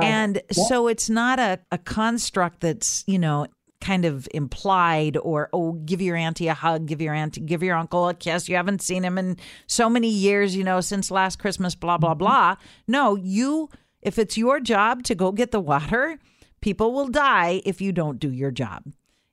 And 0.00 0.40
so 0.52 0.86
it's 0.86 1.10
not 1.10 1.40
a, 1.40 1.58
a 1.72 1.78
construct 1.78 2.60
that's, 2.60 3.02
you 3.08 3.18
know, 3.18 3.48
kind 3.86 4.04
of 4.04 4.26
implied 4.34 5.16
or 5.18 5.48
oh 5.52 5.72
give 5.72 6.00
your 6.00 6.16
auntie 6.16 6.48
a 6.48 6.54
hug 6.54 6.86
give 6.86 7.00
your 7.00 7.14
auntie 7.14 7.40
give 7.40 7.62
your 7.62 7.76
uncle 7.76 8.08
a 8.08 8.14
kiss 8.14 8.48
you 8.48 8.56
haven't 8.56 8.82
seen 8.82 9.04
him 9.04 9.16
in 9.18 9.36
so 9.66 9.88
many 9.88 10.08
years 10.08 10.56
you 10.56 10.64
know 10.64 10.80
since 10.80 11.10
last 11.10 11.38
christmas 11.38 11.74
blah 11.74 11.98
blah 11.98 12.10
mm-hmm. 12.10 12.18
blah 12.18 12.56
no 12.88 13.14
you 13.14 13.68
if 14.02 14.18
it's 14.18 14.36
your 14.36 14.58
job 14.60 15.02
to 15.02 15.14
go 15.14 15.30
get 15.30 15.52
the 15.52 15.60
water 15.60 16.18
people 16.60 16.92
will 16.92 17.06
die 17.06 17.62
if 17.64 17.80
you 17.80 17.92
don't 17.92 18.18
do 18.18 18.30
your 18.30 18.50
job. 18.50 18.82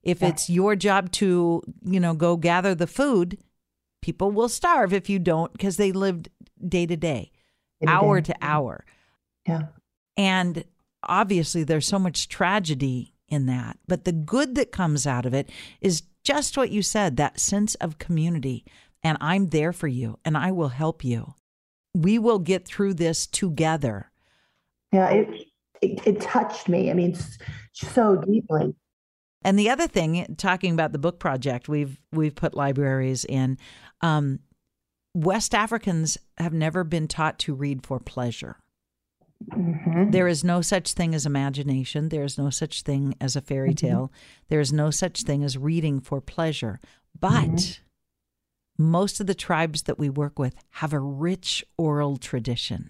If 0.04 0.22
it's 0.22 0.50
your 0.50 0.76
job 0.76 1.12
to, 1.14 1.64
you 1.84 2.00
know, 2.00 2.14
go 2.14 2.36
gather 2.36 2.76
the 2.76 2.88
food, 2.88 3.40
people 4.02 4.32
will 4.32 4.50
starve 4.50 4.94
if 4.94 5.10
you 5.10 5.18
don't 5.18 5.52
because 5.54 5.78
they 5.78 5.92
lived 5.92 6.30
day 6.68 6.86
to 6.86 6.98
day, 6.98 7.32
hour 7.88 8.22
to 8.22 8.36
hour. 8.42 8.86
Yeah. 9.48 9.68
And 10.18 10.66
obviously 11.02 11.64
there's 11.64 11.88
so 11.88 11.98
much 11.98 12.28
tragedy 12.28 13.13
in 13.34 13.48
that, 13.48 13.78
but 13.88 14.06
the 14.06 14.14
good 14.14 14.56
that 14.56 14.72
comes 14.72 15.06
out 15.06 15.26
of 15.26 15.34
it 15.34 15.50
is 15.82 16.04
just 16.24 16.56
what 16.56 16.72
you 16.72 16.82
said, 16.82 17.18
that 17.18 17.40
sense 17.42 17.76
of 17.76 17.98
community 17.98 18.64
and 19.04 19.18
I'm 19.20 19.48
there 19.48 19.74
for 19.74 19.88
you 19.88 20.20
and 20.24 20.38
I 20.38 20.52
will 20.52 20.70
help 20.70 21.04
you. 21.04 21.34
we 21.94 22.18
will 22.18 22.40
get 22.40 22.66
through 22.66 22.96
this 22.96 23.28
together. 23.28 24.12
Yeah, 24.92 25.10
it, 25.10 25.48
it, 25.82 26.08
it 26.08 26.22
touched 26.22 26.68
me. 26.70 26.90
I 26.90 26.94
mean, 26.94 27.16
so 27.74 28.16
deeply. 28.18 28.74
And 29.44 29.60
the 29.60 29.70
other 29.70 29.88
thing, 29.88 30.36
talking 30.38 30.74
about 30.74 30.92
the 30.92 31.00
book 31.00 31.20
project, 31.20 31.68
we've 31.68 32.00
we've 32.12 32.36
put 32.36 32.56
libraries 32.56 33.26
in. 33.26 33.58
Um, 34.02 34.40
West 35.14 35.54
Africans 35.54 36.18
have 36.38 36.54
never 36.54 36.84
been 36.84 37.08
taught 37.08 37.38
to 37.40 37.54
read 37.54 37.86
for 37.86 38.00
pleasure. 38.00 38.58
Mm-hmm. 39.52 40.12
There 40.12 40.28
is 40.28 40.44
no 40.44 40.62
such 40.62 40.94
thing 40.94 41.14
as 41.16 41.26
imagination. 41.26 42.10
There 42.10 42.24
is 42.24 42.38
no 42.38 42.50
such 42.50 42.82
thing 42.82 43.16
as 43.20 43.36
a 43.36 43.42
fairy 43.42 43.74
mm-hmm. 43.74 43.88
tale. 43.88 44.12
There 44.50 44.60
is 44.60 44.74
no 44.74 44.92
such 44.92 45.24
thing 45.24 45.44
as 45.44 45.58
reading 45.58 46.00
for 46.00 46.22
pleasure. 46.22 46.80
But 47.20 47.32
mm-hmm. 47.32 48.92
most 48.92 49.20
of 49.20 49.28
the 49.28 49.36
tribes 49.36 49.84
that 49.84 50.00
we 50.00 50.10
work 50.10 50.40
with 50.40 50.56
have 50.72 50.94
a 50.94 51.00
rich 51.00 51.64
oral 51.78 52.18
tradition. 52.18 52.90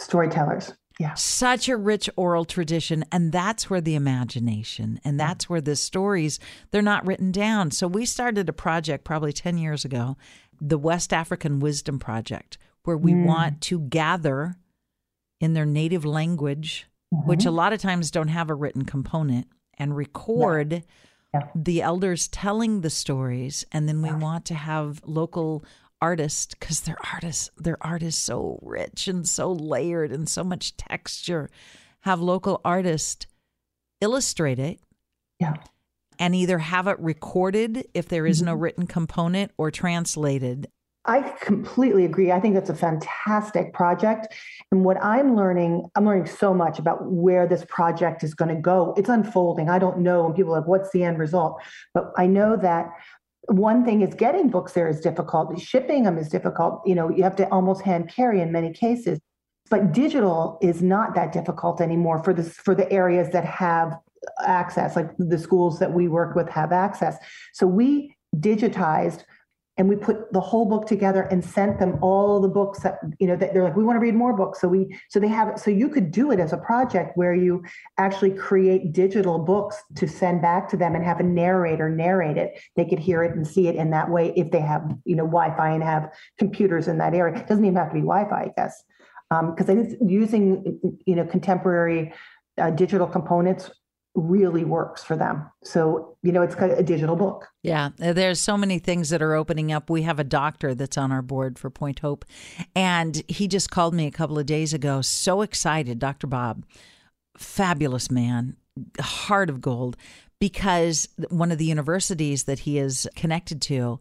Storytellers. 0.00 0.72
Yeah. 0.98 1.14
Such 1.14 1.68
a 1.68 1.76
rich 1.76 2.08
oral 2.16 2.44
tradition. 2.44 3.04
And 3.10 3.32
that's 3.32 3.70
where 3.70 3.80
the 3.80 3.94
imagination 3.94 5.00
and 5.04 5.18
that's 5.18 5.48
where 5.48 5.60
the 5.60 5.76
stories, 5.76 6.38
they're 6.70 6.82
not 6.82 7.06
written 7.06 7.32
down. 7.32 7.70
So 7.70 7.86
we 7.86 8.04
started 8.04 8.48
a 8.48 8.52
project 8.52 9.04
probably 9.04 9.32
10 9.32 9.58
years 9.58 9.84
ago, 9.84 10.16
the 10.60 10.78
West 10.78 11.12
African 11.12 11.60
Wisdom 11.60 11.98
Project, 11.98 12.58
where 12.84 12.96
we 12.96 13.12
mm. 13.12 13.26
want 13.26 13.60
to 13.62 13.80
gather 13.80 14.56
in 15.42 15.52
their 15.52 15.66
native 15.66 16.06
language, 16.06 16.86
mm-hmm. 17.12 17.28
which 17.28 17.44
a 17.44 17.50
lot 17.50 17.74
of 17.74 17.80
times 17.80 18.10
don't 18.10 18.28
have 18.28 18.48
a 18.48 18.54
written 18.54 18.86
component, 18.86 19.46
and 19.76 19.94
record. 19.94 20.72
Yeah. 20.72 20.80
Yeah. 21.34 21.46
The 21.54 21.80
elders 21.80 22.28
telling 22.28 22.82
the 22.82 22.90
stories, 22.90 23.64
and 23.72 23.88
then 23.88 24.02
we 24.02 24.10
yeah. 24.10 24.18
want 24.18 24.44
to 24.46 24.54
have 24.54 25.00
local 25.06 25.64
artists 26.02 26.52
because 26.54 26.80
their 26.80 26.96
artists 27.14 27.48
their 27.56 27.78
art 27.80 28.02
is 28.02 28.18
so 28.18 28.58
rich 28.60 29.06
and 29.06 29.26
so 29.26 29.52
layered 29.52 30.10
and 30.10 30.28
so 30.28 30.42
much 30.42 30.76
texture 30.76 31.48
have 32.00 32.20
local 32.20 32.60
artists 32.64 33.24
illustrate 34.00 34.58
it 34.58 34.80
yeah 35.38 35.54
and 36.18 36.34
either 36.34 36.58
have 36.58 36.88
it 36.88 36.98
recorded 36.98 37.86
if 37.94 38.08
there 38.08 38.26
is 38.26 38.38
mm-hmm. 38.38 38.46
no 38.46 38.54
written 38.54 38.84
component 38.84 39.52
or 39.56 39.70
translated 39.70 40.66
I 41.04 41.20
completely 41.40 42.04
agree. 42.04 42.30
I 42.30 42.38
think 42.38 42.54
that's 42.54 42.70
a 42.70 42.76
fantastic 42.76 43.72
project. 43.72 44.28
And 44.70 44.84
what 44.84 45.02
I'm 45.02 45.34
learning, 45.34 45.90
I'm 45.96 46.04
learning 46.04 46.26
so 46.26 46.54
much 46.54 46.78
about 46.78 47.10
where 47.10 47.46
this 47.46 47.64
project 47.68 48.22
is 48.22 48.34
going 48.34 48.54
to 48.54 48.60
go. 48.60 48.94
It's 48.96 49.08
unfolding. 49.08 49.68
I 49.68 49.80
don't 49.80 49.98
know. 49.98 50.26
And 50.26 50.34
people 50.34 50.54
are 50.54 50.60
like, 50.60 50.68
what's 50.68 50.90
the 50.92 51.02
end 51.02 51.18
result? 51.18 51.60
But 51.92 52.12
I 52.16 52.26
know 52.26 52.56
that 52.56 52.92
one 53.46 53.84
thing 53.84 54.02
is 54.02 54.14
getting 54.14 54.48
books 54.48 54.72
there 54.72 54.88
is 54.88 55.00
difficult 55.00 55.58
shipping 55.60 56.04
them 56.04 56.16
is 56.16 56.28
difficult 56.28 56.80
you 56.86 56.94
know 56.94 57.10
you 57.10 57.24
have 57.24 57.34
to 57.34 57.44
almost 57.48 57.82
hand 57.82 58.08
carry 58.08 58.40
in 58.40 58.52
many 58.52 58.72
cases 58.72 59.18
but 59.68 59.92
digital 59.92 60.58
is 60.62 60.80
not 60.80 61.14
that 61.16 61.32
difficult 61.32 61.80
anymore 61.80 62.22
for 62.22 62.32
the 62.32 62.44
for 62.44 62.72
the 62.74 62.90
areas 62.92 63.30
that 63.32 63.44
have 63.44 63.98
access 64.46 64.94
like 64.94 65.10
the 65.18 65.38
schools 65.38 65.80
that 65.80 65.92
we 65.92 66.06
work 66.06 66.36
with 66.36 66.48
have 66.48 66.70
access 66.70 67.16
so 67.52 67.66
we 67.66 68.14
digitized 68.36 69.24
and 69.78 69.88
we 69.88 69.96
put 69.96 70.32
the 70.32 70.40
whole 70.40 70.66
book 70.66 70.86
together 70.86 71.22
and 71.22 71.42
sent 71.42 71.78
them 71.78 71.98
all 72.02 72.40
the 72.40 72.48
books 72.48 72.80
that 72.80 72.98
you 73.18 73.26
know 73.26 73.36
that 73.36 73.54
they're 73.54 73.64
like 73.64 73.76
we 73.76 73.84
want 73.84 73.96
to 73.96 74.00
read 74.00 74.14
more 74.14 74.36
books. 74.36 74.60
So 74.60 74.68
we 74.68 74.98
so 75.08 75.18
they 75.18 75.28
have 75.28 75.58
so 75.58 75.70
you 75.70 75.88
could 75.88 76.10
do 76.10 76.30
it 76.30 76.38
as 76.38 76.52
a 76.52 76.58
project 76.58 77.16
where 77.16 77.34
you 77.34 77.62
actually 77.96 78.32
create 78.32 78.92
digital 78.92 79.38
books 79.38 79.82
to 79.96 80.06
send 80.06 80.42
back 80.42 80.68
to 80.70 80.76
them 80.76 80.94
and 80.94 81.04
have 81.04 81.20
a 81.20 81.24
narrator 81.24 81.88
narrate 81.88 82.36
it. 82.36 82.60
They 82.76 82.84
could 82.84 82.98
hear 82.98 83.22
it 83.22 83.34
and 83.34 83.46
see 83.46 83.68
it 83.68 83.76
in 83.76 83.90
that 83.90 84.10
way 84.10 84.32
if 84.36 84.50
they 84.50 84.60
have 84.60 84.82
you 85.04 85.16
know 85.16 85.24
wi-fi 85.24 85.70
and 85.70 85.82
have 85.82 86.12
computers 86.38 86.86
in 86.86 86.98
that 86.98 87.14
area. 87.14 87.38
It 87.38 87.48
doesn't 87.48 87.64
even 87.64 87.76
have 87.76 87.88
to 87.88 87.94
be 87.94 88.00
wi-fi 88.00 88.42
i 88.42 88.52
guess. 88.56 88.82
Because 89.30 89.70
um, 89.70 89.96
using 90.06 90.78
you 91.06 91.16
know 91.16 91.24
contemporary 91.24 92.12
uh, 92.58 92.70
digital 92.70 93.06
components 93.06 93.70
really 94.14 94.64
works 94.64 95.02
for 95.02 95.16
them. 95.16 95.50
So, 95.64 96.16
you 96.22 96.32
know, 96.32 96.42
it's 96.42 96.54
a 96.54 96.82
digital 96.82 97.16
book. 97.16 97.48
Yeah, 97.62 97.90
uh, 98.00 98.12
there's 98.12 98.40
so 98.40 98.56
many 98.56 98.78
things 98.78 99.08
that 99.10 99.22
are 99.22 99.34
opening 99.34 99.72
up. 99.72 99.88
We 99.88 100.02
have 100.02 100.18
a 100.18 100.24
doctor 100.24 100.74
that's 100.74 100.98
on 100.98 101.10
our 101.12 101.22
board 101.22 101.58
for 101.58 101.70
Point 101.70 102.00
Hope, 102.00 102.24
and 102.76 103.22
he 103.28 103.48
just 103.48 103.70
called 103.70 103.94
me 103.94 104.06
a 104.06 104.10
couple 104.10 104.38
of 104.38 104.46
days 104.46 104.74
ago, 104.74 105.00
so 105.00 105.42
excited, 105.42 105.98
Dr. 105.98 106.26
Bob. 106.26 106.64
Fabulous 107.38 108.10
man, 108.10 108.56
heart 109.00 109.48
of 109.48 109.62
gold, 109.62 109.96
because 110.38 111.08
one 111.30 111.50
of 111.50 111.58
the 111.58 111.64
universities 111.64 112.44
that 112.44 112.60
he 112.60 112.78
is 112.78 113.08
connected 113.16 113.62
to 113.62 113.98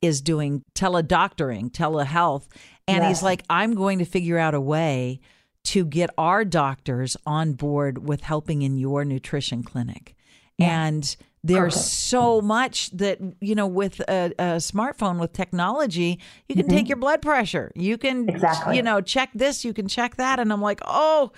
is 0.00 0.20
doing 0.20 0.62
teledoctoring, 0.74 1.70
telehealth. 1.70 2.46
And 2.86 2.98
yes. 3.02 3.08
he's 3.08 3.22
like, 3.22 3.42
I'm 3.48 3.74
going 3.74 3.98
to 3.98 4.04
figure 4.04 4.38
out 4.38 4.54
a 4.54 4.60
way 4.60 5.20
to 5.64 5.84
get 5.84 6.10
our 6.18 6.44
doctors 6.44 7.16
on 7.26 7.54
board 7.54 8.06
with 8.06 8.20
helping 8.20 8.62
in 8.62 8.76
your 8.76 9.04
nutrition 9.04 9.62
clinic. 9.62 10.14
Yeah. 10.58 10.86
And 10.86 11.16
there's 11.42 11.74
okay. 11.74 11.82
so 11.82 12.40
much 12.40 12.90
that, 12.92 13.18
you 13.40 13.54
know, 13.54 13.66
with 13.66 14.00
a, 14.00 14.32
a 14.38 14.44
smartphone, 14.56 15.18
with 15.18 15.32
technology, 15.32 16.20
you 16.48 16.54
can 16.54 16.66
mm-hmm. 16.66 16.76
take 16.76 16.88
your 16.88 16.96
blood 16.96 17.20
pressure. 17.20 17.72
You 17.74 17.98
can, 17.98 18.28
exactly. 18.28 18.76
you 18.76 18.82
know, 18.82 19.00
check 19.00 19.30
this, 19.34 19.64
you 19.64 19.74
can 19.74 19.88
check 19.88 20.16
that. 20.16 20.38
And 20.38 20.52
I'm 20.52 20.62
like, 20.62 20.80
oh, 20.86 21.32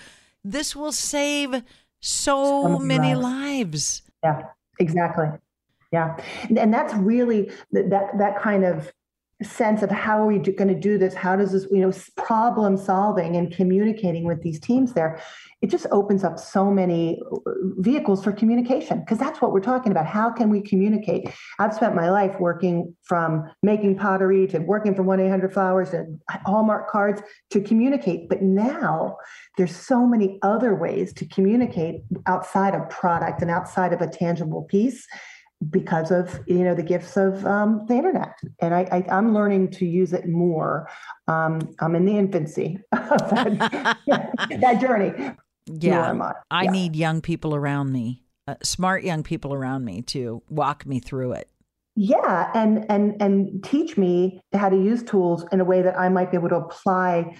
this 0.44 0.76
will 0.76 0.92
save 0.92 1.62
so 2.00 2.78
many 2.78 3.14
lives. 3.14 4.02
Yeah, 4.22 4.42
exactly. 4.78 5.26
Yeah. 5.92 6.16
And 6.56 6.72
that's 6.72 6.94
really 6.94 7.50
that, 7.72 7.90
that 7.90 8.40
kind 8.40 8.64
of 8.64 8.92
sense 9.42 9.82
of 9.82 9.90
how 9.90 10.18
are 10.22 10.26
we 10.26 10.38
going 10.38 10.68
to 10.68 10.74
do 10.74 10.96
this? 10.96 11.12
How 11.12 11.36
does 11.36 11.52
this 11.52 11.66
you 11.70 11.80
know 11.80 11.92
problem 12.16 12.76
solving 12.76 13.36
and 13.36 13.54
communicating 13.54 14.24
with 14.24 14.42
these 14.42 14.58
teams 14.58 14.94
there? 14.94 15.20
It 15.62 15.70
just 15.70 15.86
opens 15.90 16.24
up 16.24 16.38
so 16.38 16.70
many 16.70 17.20
uh, 17.32 17.50
vehicles 17.78 18.22
for 18.24 18.32
communication 18.32 19.00
because 19.00 19.18
that's 19.18 19.42
what 19.42 19.52
we're 19.52 19.60
talking 19.60 19.92
about. 19.92 20.06
How 20.06 20.30
can 20.30 20.48
we 20.48 20.60
communicate? 20.62 21.28
I've 21.58 21.74
spent 21.74 21.94
my 21.94 22.10
life 22.10 22.38
working 22.40 22.94
from 23.02 23.50
making 23.62 23.96
pottery 23.96 24.46
to 24.48 24.58
working 24.58 24.94
from 24.94 25.06
1-800 25.06 25.52
flowers 25.52 25.92
and 25.92 26.20
hallmark 26.46 26.88
cards 26.88 27.22
to 27.50 27.60
communicate 27.60 28.28
but 28.28 28.42
now 28.42 29.16
there's 29.56 29.74
so 29.74 30.06
many 30.06 30.38
other 30.42 30.74
ways 30.74 31.12
to 31.14 31.26
communicate 31.26 32.02
outside 32.26 32.74
of 32.74 32.88
product 32.90 33.42
and 33.42 33.50
outside 33.50 33.92
of 33.92 34.00
a 34.00 34.06
tangible 34.06 34.62
piece 34.64 35.06
because 35.70 36.10
of 36.10 36.40
you 36.46 36.58
know 36.58 36.74
the 36.74 36.82
gifts 36.82 37.16
of 37.16 37.44
um, 37.46 37.84
the 37.88 37.94
internet. 37.94 38.38
And 38.60 38.74
I, 38.74 38.88
I 38.92 39.16
am 39.16 39.34
learning 39.34 39.70
to 39.72 39.86
use 39.86 40.12
it 40.12 40.28
more 40.28 40.88
um, 41.28 41.60
i'm 41.80 41.94
in 41.94 42.04
the 42.04 42.16
infancy 42.16 42.78
of 42.92 43.30
that, 43.30 43.98
that 44.60 44.80
journey. 44.80 45.12
Yeah. 45.66 46.32
i 46.50 46.64
yeah. 46.64 46.70
need 46.70 46.94
young 46.94 47.20
people 47.20 47.54
around 47.54 47.90
me 47.92 48.22
uh, 48.46 48.54
smart 48.62 49.02
young 49.02 49.22
people 49.22 49.52
around 49.52 49.84
me 49.84 50.02
to 50.02 50.42
walk 50.48 50.86
me 50.86 51.00
through 51.00 51.32
it. 51.32 51.48
Yeah 51.96 52.50
and 52.54 52.84
and 52.90 53.20
and 53.20 53.64
teach 53.64 53.96
me 53.96 54.40
how 54.52 54.68
to 54.68 54.76
use 54.76 55.02
tools 55.02 55.44
in 55.50 55.60
a 55.60 55.64
way 55.64 55.82
that 55.82 55.98
i 55.98 56.08
might 56.08 56.30
be 56.30 56.36
able 56.36 56.50
to 56.50 56.56
apply 56.56 57.34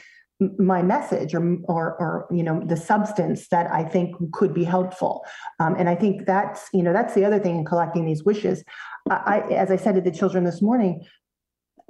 my 0.59 0.83
message 0.83 1.35
or, 1.35 1.59
or, 1.64 1.97
or 1.97 2.26
you 2.31 2.43
know 2.43 2.62
the 2.64 2.76
substance 2.76 3.49
that 3.49 3.71
i 3.73 3.83
think 3.83 4.14
could 4.33 4.52
be 4.52 4.64
helpful. 4.64 5.25
Um, 5.61 5.75
and 5.78 5.88
i 5.88 5.95
think 5.95 6.26
that's 6.26 6.69
you 6.75 6.83
know 6.83 6.93
that's 6.93 7.14
the 7.14 7.25
other 7.25 7.38
thing 7.38 7.59
in 7.59 7.64
collecting 7.64 8.05
these 8.05 8.25
wishes. 8.25 8.62
I, 9.09 9.40
as 9.50 9.71
i 9.71 9.76
said 9.76 9.95
to 9.95 10.00
the 10.00 10.11
children 10.11 10.45
this 10.45 10.61
morning 10.61 11.05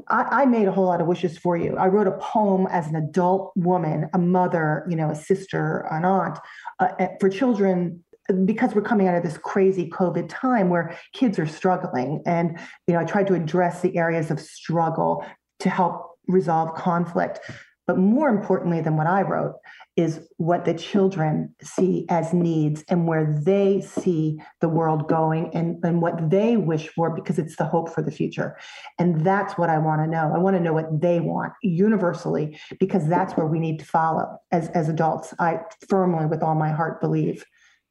I, 0.08 0.42
I 0.42 0.46
made 0.46 0.68
a 0.68 0.72
whole 0.72 0.84
lot 0.84 1.00
of 1.00 1.06
wishes 1.06 1.38
for 1.38 1.56
you. 1.56 1.74
I 1.76 1.86
wrote 1.86 2.06
a 2.06 2.18
poem 2.18 2.66
as 2.70 2.86
an 2.86 2.96
adult 2.96 3.52
woman 3.56 4.08
a 4.14 4.18
mother 4.18 4.86
you 4.88 4.96
know 4.96 5.10
a 5.10 5.16
sister 5.16 5.86
an 5.90 6.04
aunt 6.04 6.38
uh, 6.78 6.88
uh 7.00 7.08
for 7.18 7.28
children 7.28 8.04
because 8.44 8.74
we're 8.74 8.82
coming 8.82 9.06
out 9.06 9.14
of 9.16 9.22
this 9.22 9.38
crazy 9.38 9.88
covid 9.88 10.28
time 10.28 10.68
where 10.68 10.96
kids 11.14 11.38
are 11.38 11.46
struggling. 11.46 12.22
And 12.26 12.60
you 12.86 12.94
know 12.94 13.00
i 13.00 13.04
tried 13.04 13.26
to 13.26 13.34
address 13.34 13.80
the 13.80 13.96
areas 13.96 14.30
of 14.30 14.38
struggle 14.38 15.26
to 15.58 15.68
help 15.70 16.12
resolve 16.28 16.74
conflict 16.74 17.40
but 17.86 17.98
more 17.98 18.28
importantly 18.28 18.80
than 18.80 18.96
what 18.96 19.06
I 19.06 19.22
wrote 19.22 19.54
is 19.96 20.20
what 20.36 20.64
the 20.64 20.74
children 20.74 21.54
see 21.62 22.04
as 22.08 22.34
needs 22.34 22.84
and 22.88 23.06
where 23.06 23.40
they 23.44 23.80
see 23.80 24.38
the 24.60 24.68
world 24.68 25.08
going 25.08 25.54
and, 25.54 25.82
and 25.84 26.02
what 26.02 26.28
they 26.28 26.56
wish 26.56 26.88
for 26.88 27.14
because 27.14 27.38
it's 27.38 27.56
the 27.56 27.64
hope 27.64 27.88
for 27.88 28.02
the 28.02 28.10
future. 28.10 28.56
And 28.98 29.24
that's 29.24 29.56
what 29.56 29.70
I 29.70 29.78
want 29.78 30.02
to 30.02 30.06
know. 30.06 30.32
I 30.34 30.38
want 30.38 30.56
to 30.56 30.62
know 30.62 30.72
what 30.72 31.00
they 31.00 31.20
want 31.20 31.52
universally 31.62 32.58
because 32.78 33.08
that's 33.08 33.34
where 33.36 33.46
we 33.46 33.58
need 33.58 33.78
to 33.78 33.84
follow 33.84 34.36
as, 34.50 34.68
as 34.70 34.88
adults. 34.88 35.32
I 35.38 35.60
firmly, 35.88 36.26
with 36.26 36.42
all 36.42 36.54
my 36.54 36.72
heart, 36.72 37.00
believe 37.00 37.44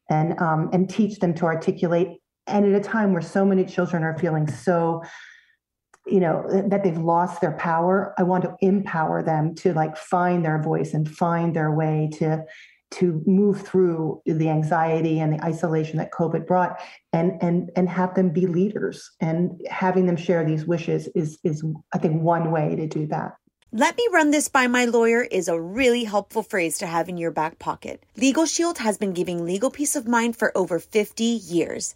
and 0.10 0.40
um, 0.40 0.70
and 0.74 0.90
teach 0.90 1.20
them 1.20 1.34
to 1.36 1.46
articulate. 1.46 2.20
And 2.48 2.66
at 2.66 2.80
a 2.80 2.84
time 2.84 3.14
where 3.14 3.24
so 3.24 3.44
many 3.44 3.66
children 3.66 4.04
are 4.04 4.18
feeling 4.20 4.48
so 4.48 5.02
you 6.08 6.20
know 6.20 6.46
that 6.70 6.84
they've 6.84 6.98
lost 6.98 7.42
their 7.42 7.54
power 7.54 8.14
i 8.18 8.24
want 8.24 8.44
to 8.44 8.56
empower 8.62 9.24
them 9.24 9.56
to 9.56 9.74
like 9.74 9.98
find 9.98 10.46
their 10.46 10.62
voice 10.62 10.94
and 10.94 11.10
find 11.10 11.56
their 11.56 11.72
way 11.72 12.10
to 12.14 12.44
to 12.92 13.22
move 13.26 13.62
through 13.62 14.22
the 14.26 14.50
anxiety 14.50 15.20
and 15.20 15.34
the 15.34 15.44
isolation 15.44 15.98
that 15.98 16.12
covid 16.12 16.46
brought 16.46 16.80
and 17.14 17.42
and 17.42 17.72
and 17.76 17.90
have 17.90 18.14
them 18.14 18.30
be 18.30 18.46
leaders 18.46 19.12
and 19.20 19.60
having 19.70 20.06
them 20.06 20.16
share 20.16 20.46
these 20.46 20.66
wishes 20.66 21.08
is 21.16 21.40
is 21.44 21.64
i 21.94 21.98
think 21.98 22.22
one 22.22 22.52
way 22.52 22.76
to 22.76 22.88
do 22.88 23.08
that 23.08 23.34
Let 23.72 23.98
me 23.98 24.08
run 24.14 24.32
this 24.32 24.48
by 24.48 24.68
my 24.68 24.86
lawyer 24.86 25.22
is 25.24 25.50
a 25.50 25.60
really 25.60 26.06
helpful 26.06 26.44
phrase 26.44 26.78
to 26.78 26.88
have 26.88 27.10
in 27.10 27.18
your 27.18 27.32
back 27.32 27.60
pocket. 27.60 28.06
Legal 28.16 28.46
Shield 28.46 28.78
has 28.78 28.98
been 28.98 29.12
giving 29.12 29.44
legal 29.44 29.70
peace 29.70 29.98
of 29.98 30.08
mind 30.08 30.38
for 30.38 30.56
over 30.56 30.80
50 30.80 31.24
years. 31.24 31.96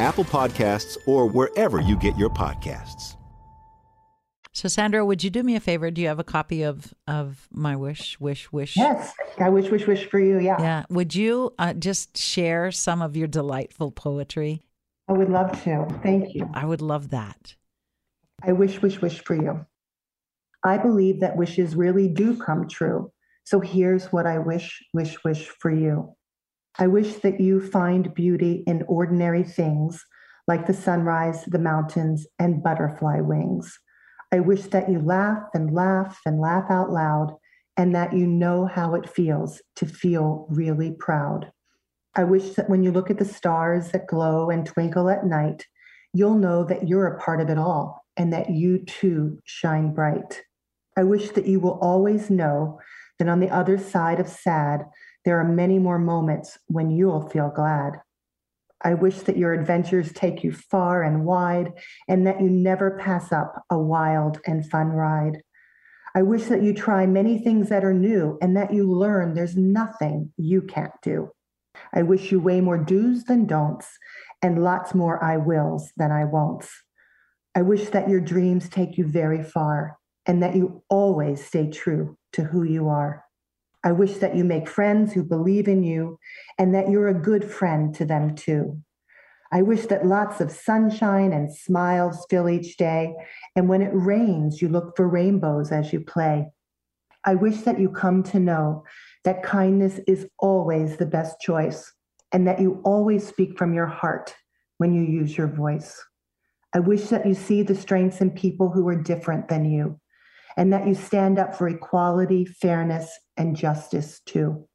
Apple 0.00 0.24
Podcasts, 0.24 0.96
or 1.06 1.26
wherever 1.26 1.80
you 1.80 1.96
get 1.96 2.16
your 2.16 2.30
podcasts. 2.30 3.16
So, 4.52 4.68
Sandra, 4.68 5.04
would 5.04 5.24
you 5.24 5.30
do 5.30 5.42
me 5.42 5.56
a 5.56 5.60
favor? 5.60 5.90
Do 5.90 6.00
you 6.00 6.06
have 6.06 6.20
a 6.20 6.24
copy 6.24 6.62
of 6.62 6.94
of 7.08 7.48
my 7.50 7.74
wish, 7.74 8.20
wish, 8.20 8.52
wish? 8.52 8.76
Yes, 8.76 9.12
I 9.40 9.48
wish, 9.48 9.68
wish, 9.68 9.86
wish 9.86 10.04
for 10.08 10.20
you. 10.20 10.38
Yeah. 10.38 10.60
Yeah. 10.60 10.84
Would 10.90 11.14
you 11.14 11.52
uh, 11.58 11.74
just 11.74 12.16
share 12.16 12.70
some 12.70 13.02
of 13.02 13.16
your 13.16 13.26
delightful 13.26 13.90
poetry? 13.90 14.62
I 15.08 15.12
would 15.12 15.28
love 15.28 15.60
to. 15.64 15.86
Thank 16.02 16.34
you. 16.34 16.48
I 16.54 16.64
would 16.64 16.80
love 16.80 17.10
that. 17.10 17.56
I 18.42 18.52
wish, 18.52 18.80
wish, 18.80 19.00
wish 19.02 19.22
for 19.24 19.34
you. 19.34 19.66
I 20.64 20.78
believe 20.78 21.20
that 21.20 21.36
wishes 21.36 21.74
really 21.74 22.08
do 22.08 22.36
come 22.36 22.68
true. 22.68 23.10
So 23.44 23.60
here's 23.60 24.06
what 24.06 24.26
I 24.26 24.38
wish, 24.38 24.82
wish, 24.94 25.22
wish 25.24 25.48
for 25.48 25.70
you. 25.70 26.14
I 26.78 26.88
wish 26.88 27.14
that 27.16 27.40
you 27.40 27.60
find 27.60 28.12
beauty 28.14 28.64
in 28.66 28.84
ordinary 28.88 29.44
things 29.44 30.04
like 30.48 30.66
the 30.66 30.74
sunrise, 30.74 31.44
the 31.44 31.58
mountains, 31.58 32.26
and 32.38 32.62
butterfly 32.62 33.20
wings. 33.20 33.78
I 34.32 34.40
wish 34.40 34.62
that 34.64 34.90
you 34.90 34.98
laugh 34.98 35.44
and 35.54 35.72
laugh 35.72 36.20
and 36.26 36.40
laugh 36.40 36.70
out 36.70 36.90
loud 36.90 37.36
and 37.76 37.94
that 37.94 38.12
you 38.12 38.26
know 38.26 38.66
how 38.66 38.94
it 38.94 39.08
feels 39.08 39.62
to 39.76 39.86
feel 39.86 40.46
really 40.50 40.92
proud. 40.92 41.52
I 42.16 42.24
wish 42.24 42.54
that 42.54 42.68
when 42.68 42.82
you 42.82 42.92
look 42.92 43.10
at 43.10 43.18
the 43.18 43.24
stars 43.24 43.90
that 43.90 44.06
glow 44.06 44.50
and 44.50 44.66
twinkle 44.66 45.08
at 45.08 45.26
night, 45.26 45.66
you'll 46.12 46.38
know 46.38 46.64
that 46.64 46.88
you're 46.88 47.06
a 47.06 47.20
part 47.20 47.40
of 47.40 47.50
it 47.50 47.58
all 47.58 48.04
and 48.16 48.32
that 48.32 48.50
you 48.50 48.84
too 48.84 49.38
shine 49.44 49.92
bright. 49.92 50.42
I 50.96 51.04
wish 51.04 51.30
that 51.30 51.46
you 51.46 51.58
will 51.58 51.78
always 51.80 52.30
know 52.30 52.80
that 53.18 53.28
on 53.28 53.40
the 53.40 53.50
other 53.50 53.78
side 53.78 54.20
of 54.20 54.28
sad, 54.28 54.84
there 55.24 55.40
are 55.40 55.44
many 55.44 55.78
more 55.78 55.98
moments 55.98 56.58
when 56.66 56.90
you'll 56.90 57.28
feel 57.28 57.50
glad. 57.54 57.94
I 58.82 58.94
wish 58.94 59.20
that 59.20 59.38
your 59.38 59.54
adventures 59.54 60.12
take 60.12 60.44
you 60.44 60.52
far 60.52 61.02
and 61.02 61.24
wide 61.24 61.72
and 62.06 62.26
that 62.26 62.42
you 62.42 62.50
never 62.50 62.98
pass 62.98 63.32
up 63.32 63.64
a 63.70 63.78
wild 63.78 64.40
and 64.46 64.68
fun 64.70 64.88
ride. 64.88 65.42
I 66.14 66.22
wish 66.22 66.44
that 66.44 66.62
you 66.62 66.74
try 66.74 67.06
many 67.06 67.38
things 67.38 67.70
that 67.70 67.84
are 67.84 67.94
new 67.94 68.38
and 68.42 68.56
that 68.56 68.72
you 68.72 68.88
learn 68.92 69.34
there's 69.34 69.56
nothing 69.56 70.32
you 70.36 70.62
can't 70.62 70.92
do. 71.02 71.30
I 71.92 72.02
wish 72.02 72.30
you 72.30 72.38
way 72.38 72.60
more 72.60 72.78
do's 72.78 73.24
than 73.24 73.46
don'ts 73.46 73.88
and 74.42 74.62
lots 74.62 74.94
more 74.94 75.22
I 75.24 75.38
wills 75.38 75.90
than 75.96 76.12
I 76.12 76.24
won'ts. 76.24 76.70
I 77.54 77.62
wish 77.62 77.88
that 77.88 78.08
your 78.08 78.20
dreams 78.20 78.68
take 78.68 78.98
you 78.98 79.06
very 79.06 79.42
far 79.42 79.96
and 80.26 80.42
that 80.42 80.54
you 80.54 80.82
always 80.90 81.44
stay 81.44 81.70
true 81.70 82.16
to 82.34 82.44
who 82.44 82.62
you 82.62 82.88
are. 82.88 83.23
I 83.84 83.92
wish 83.92 84.14
that 84.14 84.34
you 84.34 84.44
make 84.44 84.66
friends 84.66 85.12
who 85.12 85.22
believe 85.22 85.68
in 85.68 85.82
you 85.82 86.18
and 86.58 86.74
that 86.74 86.88
you're 86.88 87.08
a 87.08 87.14
good 87.14 87.44
friend 87.44 87.94
to 87.96 88.06
them 88.06 88.34
too. 88.34 88.80
I 89.52 89.60
wish 89.60 89.86
that 89.86 90.06
lots 90.06 90.40
of 90.40 90.50
sunshine 90.50 91.32
and 91.32 91.54
smiles 91.54 92.26
fill 92.30 92.48
each 92.48 92.78
day. 92.78 93.14
And 93.54 93.68
when 93.68 93.82
it 93.82 93.90
rains, 93.92 94.60
you 94.62 94.68
look 94.68 94.96
for 94.96 95.06
rainbows 95.06 95.70
as 95.70 95.92
you 95.92 96.00
play. 96.00 96.46
I 97.24 97.34
wish 97.34 97.58
that 97.58 97.78
you 97.78 97.90
come 97.90 98.22
to 98.24 98.40
know 98.40 98.84
that 99.24 99.42
kindness 99.42 100.00
is 100.06 100.26
always 100.38 100.96
the 100.96 101.06
best 101.06 101.40
choice 101.40 101.92
and 102.32 102.48
that 102.48 102.60
you 102.60 102.80
always 102.84 103.26
speak 103.26 103.56
from 103.56 103.74
your 103.74 103.86
heart 103.86 104.34
when 104.78 104.92
you 104.92 105.02
use 105.02 105.36
your 105.36 105.46
voice. 105.46 106.02
I 106.74 106.80
wish 106.80 107.04
that 107.08 107.26
you 107.26 107.34
see 107.34 107.62
the 107.62 107.74
strengths 107.74 108.20
in 108.20 108.30
people 108.30 108.70
who 108.70 108.88
are 108.88 109.00
different 109.00 109.48
than 109.48 109.64
you 109.64 110.00
and 110.56 110.72
that 110.72 110.86
you 110.86 110.94
stand 110.94 111.38
up 111.38 111.54
for 111.54 111.68
equality, 111.68 112.44
fairness, 112.44 113.08
and 113.36 113.56
justice 113.56 114.20
too. 114.26 114.66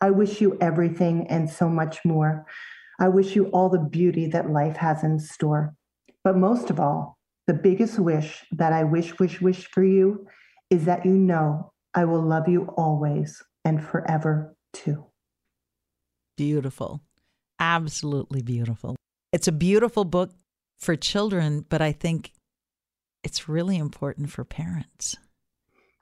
I 0.00 0.10
wish 0.10 0.40
you 0.40 0.56
everything 0.60 1.26
and 1.28 1.50
so 1.50 1.68
much 1.68 2.04
more. 2.04 2.46
I 3.00 3.08
wish 3.08 3.34
you 3.34 3.46
all 3.46 3.68
the 3.68 3.78
beauty 3.78 4.26
that 4.28 4.50
life 4.50 4.76
has 4.76 5.02
in 5.02 5.18
store. 5.18 5.74
But 6.24 6.36
most 6.36 6.70
of 6.70 6.80
all, 6.80 7.18
the 7.46 7.54
biggest 7.54 7.98
wish 7.98 8.44
that 8.52 8.72
I 8.72 8.84
wish, 8.84 9.18
wish, 9.18 9.40
wish 9.40 9.66
for 9.70 9.82
you 9.82 10.26
is 10.70 10.84
that 10.84 11.04
you 11.04 11.12
know 11.12 11.72
I 11.94 12.04
will 12.04 12.22
love 12.22 12.48
you 12.48 12.66
always 12.76 13.42
and 13.64 13.82
forever 13.82 14.54
too. 14.72 15.06
Beautiful. 16.36 17.00
Absolutely 17.58 18.42
beautiful. 18.42 18.96
It's 19.32 19.48
a 19.48 19.52
beautiful 19.52 20.04
book 20.04 20.30
for 20.78 20.94
children, 20.94 21.64
but 21.68 21.82
I 21.82 21.92
think 21.92 22.32
it's 23.24 23.48
really 23.48 23.76
important 23.76 24.30
for 24.30 24.44
parents. 24.44 25.16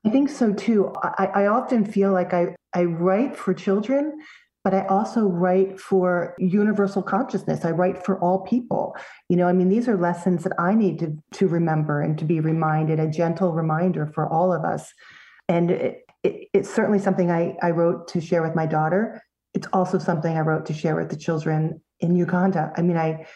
I 0.07 0.09
think 0.09 0.31
so 0.31 0.53
too. 0.53 0.92
I, 1.03 1.27
I 1.35 1.47
often 1.47 1.85
feel 1.85 2.12
like 2.12 2.33
I, 2.33 2.55
I 2.73 2.85
write 2.85 3.37
for 3.37 3.53
children, 3.53 4.21
but 4.62 4.73
I 4.73 4.87
also 4.87 5.27
write 5.27 5.81
for 5.81 6.37
universal 6.38 7.03
consciousness. 7.03 7.64
I 7.64 7.73
write 7.73 8.07
for 8.07 8.16
all 8.21 8.45
people. 8.45 8.95
You 9.29 9.37
know, 9.37 9.49
I 9.49 9.53
mean, 9.53 9.69
these 9.69 9.88
are 9.88 9.97
lessons 9.97 10.45
that 10.45 10.53
I 10.61 10.75
need 10.75 11.01
to, 11.01 11.16
to 11.38 11.49
remember 11.49 12.03
and 12.03 12.16
to 12.19 12.25
be 12.25 12.38
reminded, 12.38 13.01
a 13.01 13.11
gentle 13.11 13.53
reminder 13.53 14.07
for 14.07 14.33
all 14.33 14.53
of 14.53 14.64
us. 14.64 14.92
And 15.49 15.73
it, 15.73 16.03
it, 16.23 16.49
it's 16.55 16.73
certainly 16.73 17.01
something 17.01 17.33
I, 17.33 17.57
I 17.61 17.73
wrote 17.73 18.07
to 18.09 18.21
share 18.21 18.42
with 18.42 18.55
my 18.55 18.66
daughter. 18.66 19.21
It's 19.55 19.66
also 19.73 19.99
something 19.99 20.37
I 20.37 20.42
wrote 20.42 20.66
to 20.66 20.73
share 20.73 20.95
with 20.95 21.11
the 21.11 21.16
children 21.16 21.81
in 21.99 22.14
Uganda. 22.14 22.73
I 22.77 22.83
mean, 22.83 22.97
I 22.97 23.27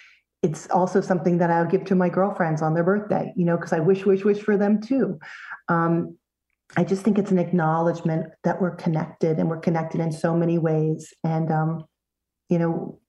it's 0.43 0.71
also 0.71 1.01
something 1.01 1.37
that 1.39 1.51
I'll 1.51 1.67
give 1.67 1.85
to 1.87 1.95
my 1.95 2.09
girlfriends 2.09 2.63
on 2.63 2.73
their 2.75 2.85
birthday, 2.85 3.31
you 3.37 3.45
know, 3.45 3.57
because 3.57 3.75
I 3.75 3.81
wish, 3.81 4.07
wish, 4.07 4.25
wish 4.25 4.39
for 4.39 4.57
them 4.57 4.81
too. 4.81 5.19
Um, 5.69 6.17
I 6.77 6.85
just 6.85 7.03
think 7.03 7.19
it's 7.19 7.31
an 7.31 7.39
acknowledgement 7.39 8.27
that 8.45 8.61
we're 8.61 8.77
connected 8.77 9.39
and 9.39 9.49
we're 9.49 9.61
connected 9.61 10.01
in 10.01 10.13
so 10.13 10.35
many 10.37 10.59
ways. 10.59 11.13
And, 11.25 11.51
um, 11.51 11.85
you 12.49 12.59
know, 12.59 13.01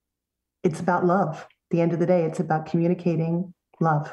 it's 0.64 0.80
about 0.80 1.06
love. 1.06 1.38
At 1.42 1.48
the 1.72 1.82
end 1.82 1.94
of 1.94 2.00
the 2.00 2.06
day, 2.06 2.24
it's 2.24 2.40
about 2.40 2.66
communicating 2.66 3.54
love. 3.80 4.12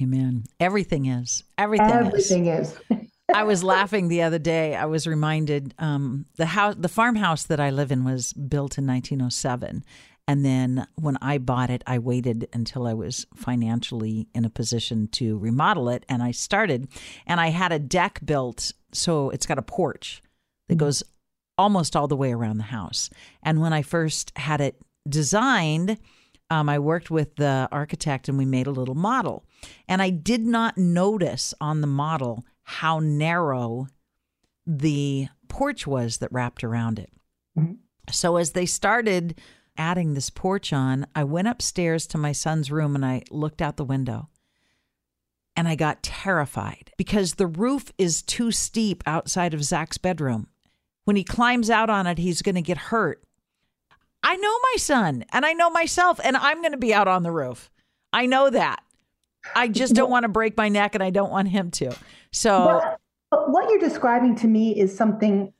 Amen. 0.00 0.44
Everything 0.58 1.06
is. 1.06 1.44
Everything, 1.56 1.90
Everything 1.90 2.46
is. 2.46 2.72
is. 2.90 3.08
I 3.34 3.44
was 3.44 3.64
laughing 3.64 4.08
the 4.08 4.22
other 4.22 4.38
day. 4.38 4.74
I 4.74 4.84
was 4.86 5.06
reminded 5.06 5.74
um, 5.78 6.26
the 6.36 6.46
house, 6.46 6.74
the 6.78 6.88
farmhouse 6.88 7.44
that 7.44 7.60
I 7.60 7.70
live 7.70 7.90
in 7.90 8.04
was 8.04 8.32
built 8.32 8.76
in 8.76 8.86
1907, 8.86 9.84
and 10.26 10.44
then 10.44 10.86
when 10.94 11.18
I 11.20 11.38
bought 11.38 11.70
it, 11.70 11.84
I 11.86 11.98
waited 11.98 12.48
until 12.52 12.86
I 12.86 12.94
was 12.94 13.26
financially 13.34 14.26
in 14.34 14.44
a 14.44 14.50
position 14.50 15.08
to 15.08 15.36
remodel 15.38 15.90
it. 15.90 16.04
And 16.08 16.22
I 16.22 16.30
started, 16.30 16.88
and 17.26 17.40
I 17.40 17.48
had 17.48 17.72
a 17.72 17.78
deck 17.78 18.20
built. 18.24 18.72
So 18.92 19.30
it's 19.30 19.46
got 19.46 19.58
a 19.58 19.62
porch 19.62 20.22
that 20.68 20.76
goes 20.76 21.02
almost 21.58 21.94
all 21.94 22.08
the 22.08 22.16
way 22.16 22.32
around 22.32 22.56
the 22.56 22.64
house. 22.64 23.10
And 23.42 23.60
when 23.60 23.72
I 23.72 23.82
first 23.82 24.32
had 24.36 24.60
it 24.60 24.80
designed, 25.06 25.98
um, 26.50 26.68
I 26.68 26.78
worked 26.78 27.10
with 27.10 27.36
the 27.36 27.68
architect 27.70 28.28
and 28.28 28.38
we 28.38 28.46
made 28.46 28.66
a 28.66 28.72
little 28.72 28.94
model. 28.94 29.44
And 29.88 30.00
I 30.00 30.10
did 30.10 30.40
not 30.40 30.78
notice 30.78 31.52
on 31.60 31.80
the 31.80 31.86
model 31.86 32.46
how 32.62 32.98
narrow 32.98 33.88
the 34.66 35.28
porch 35.48 35.86
was 35.86 36.18
that 36.18 36.32
wrapped 36.32 36.64
around 36.64 36.98
it. 36.98 37.10
So 38.10 38.36
as 38.36 38.52
they 38.52 38.66
started 38.66 39.38
adding 39.76 40.14
this 40.14 40.30
porch 40.30 40.72
on, 40.72 41.06
I 41.14 41.24
went 41.24 41.48
upstairs 41.48 42.06
to 42.08 42.18
my 42.18 42.32
son's 42.32 42.70
room 42.70 42.94
and 42.94 43.04
I 43.04 43.22
looked 43.30 43.62
out 43.62 43.76
the 43.76 43.84
window. 43.84 44.28
And 45.56 45.68
I 45.68 45.76
got 45.76 46.02
terrified 46.02 46.90
because 46.96 47.34
the 47.34 47.46
roof 47.46 47.92
is 47.96 48.22
too 48.22 48.50
steep 48.50 49.04
outside 49.06 49.54
of 49.54 49.62
Zach's 49.62 49.98
bedroom. 49.98 50.48
When 51.04 51.16
he 51.16 51.22
climbs 51.22 51.70
out 51.70 51.90
on 51.90 52.06
it, 52.06 52.18
he's 52.18 52.42
going 52.42 52.56
to 52.56 52.62
get 52.62 52.76
hurt. 52.76 53.22
I 54.22 54.36
know 54.36 54.58
my 54.72 54.74
son 54.78 55.24
and 55.32 55.44
I 55.44 55.52
know 55.52 55.70
myself, 55.70 56.18
and 56.24 56.36
I'm 56.36 56.60
going 56.60 56.72
to 56.72 56.78
be 56.78 56.94
out 56.94 57.06
on 57.06 57.22
the 57.22 57.30
roof. 57.30 57.70
I 58.12 58.26
know 58.26 58.50
that. 58.50 58.82
I 59.54 59.68
just 59.68 59.94
don't 59.94 60.10
want 60.10 60.24
to 60.24 60.28
break 60.28 60.56
my 60.56 60.68
neck 60.68 60.94
and 60.94 61.04
I 61.04 61.10
don't 61.10 61.30
want 61.30 61.48
him 61.48 61.70
to. 61.72 61.94
So, 62.32 62.96
what 63.30 63.68
you're 63.68 63.78
describing 63.78 64.34
to 64.36 64.46
me 64.46 64.78
is 64.78 64.96
something 64.96 65.52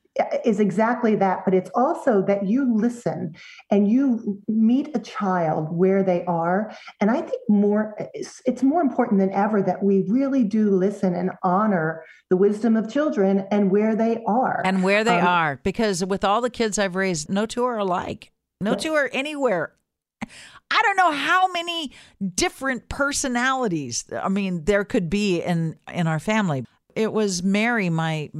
is 0.45 0.61
exactly 0.61 1.17
that, 1.17 1.45
but 1.45 1.55
it's 1.55 1.71
also 1.75 2.23
that 2.23 2.47
you 2.47 2.73
listen 2.75 3.35
and 3.71 3.89
you 3.91 4.41
meet 4.47 4.95
a 4.95 5.01
child 5.01 5.77
where 5.77 6.03
they 6.03 6.25
are. 6.27 6.73
And 7.01 7.11
I 7.11 7.21
think 7.21 7.41
more 7.49 7.97
it's, 8.15 8.41
it's 8.47 8.63
more 8.63 8.81
important 8.81 9.19
than 9.19 9.33
ever 9.33 9.63
that 9.63 9.83
we 9.83 10.05
really 10.09 10.45
do 10.45 10.71
listen 10.71 11.15
and 11.15 11.31
honor 11.43 12.05
the 12.31 12.37
wisdom 12.37 12.77
of 12.77 12.91
children 12.91 13.47
and 13.51 13.71
where 13.71 13.97
they 13.97 14.23
are. 14.27 14.63
and 14.65 14.83
where 14.83 15.05
they 15.05 15.19
Um, 15.19 15.27
are, 15.27 15.61
because 15.63 16.05
with 16.05 16.25
all 16.25 16.41
the 16.41 16.51
kids 16.51 16.79
I've 16.79 16.97
raised, 16.97 17.29
no 17.29 17.47
two 17.47 17.65
are 17.65 17.79
alike. 17.79 18.33
No 18.61 18.75
two 18.75 18.95
are 18.95 19.11
anywhere. 19.13 19.75
I 20.23 20.81
don't 20.83 20.97
know 20.97 21.11
how 21.11 21.49
many 21.53 21.93
different 22.35 22.89
personalities. 22.89 24.05
I 24.11 24.29
mean, 24.31 24.65
there 24.65 24.85
could 24.85 25.11
be 25.11 25.43
in 25.43 25.77
in 25.93 26.07
our 26.07 26.19
family. 26.19 26.65
It 26.97 27.13
was 27.13 27.43
Mary, 27.43 27.91
my 27.91 28.31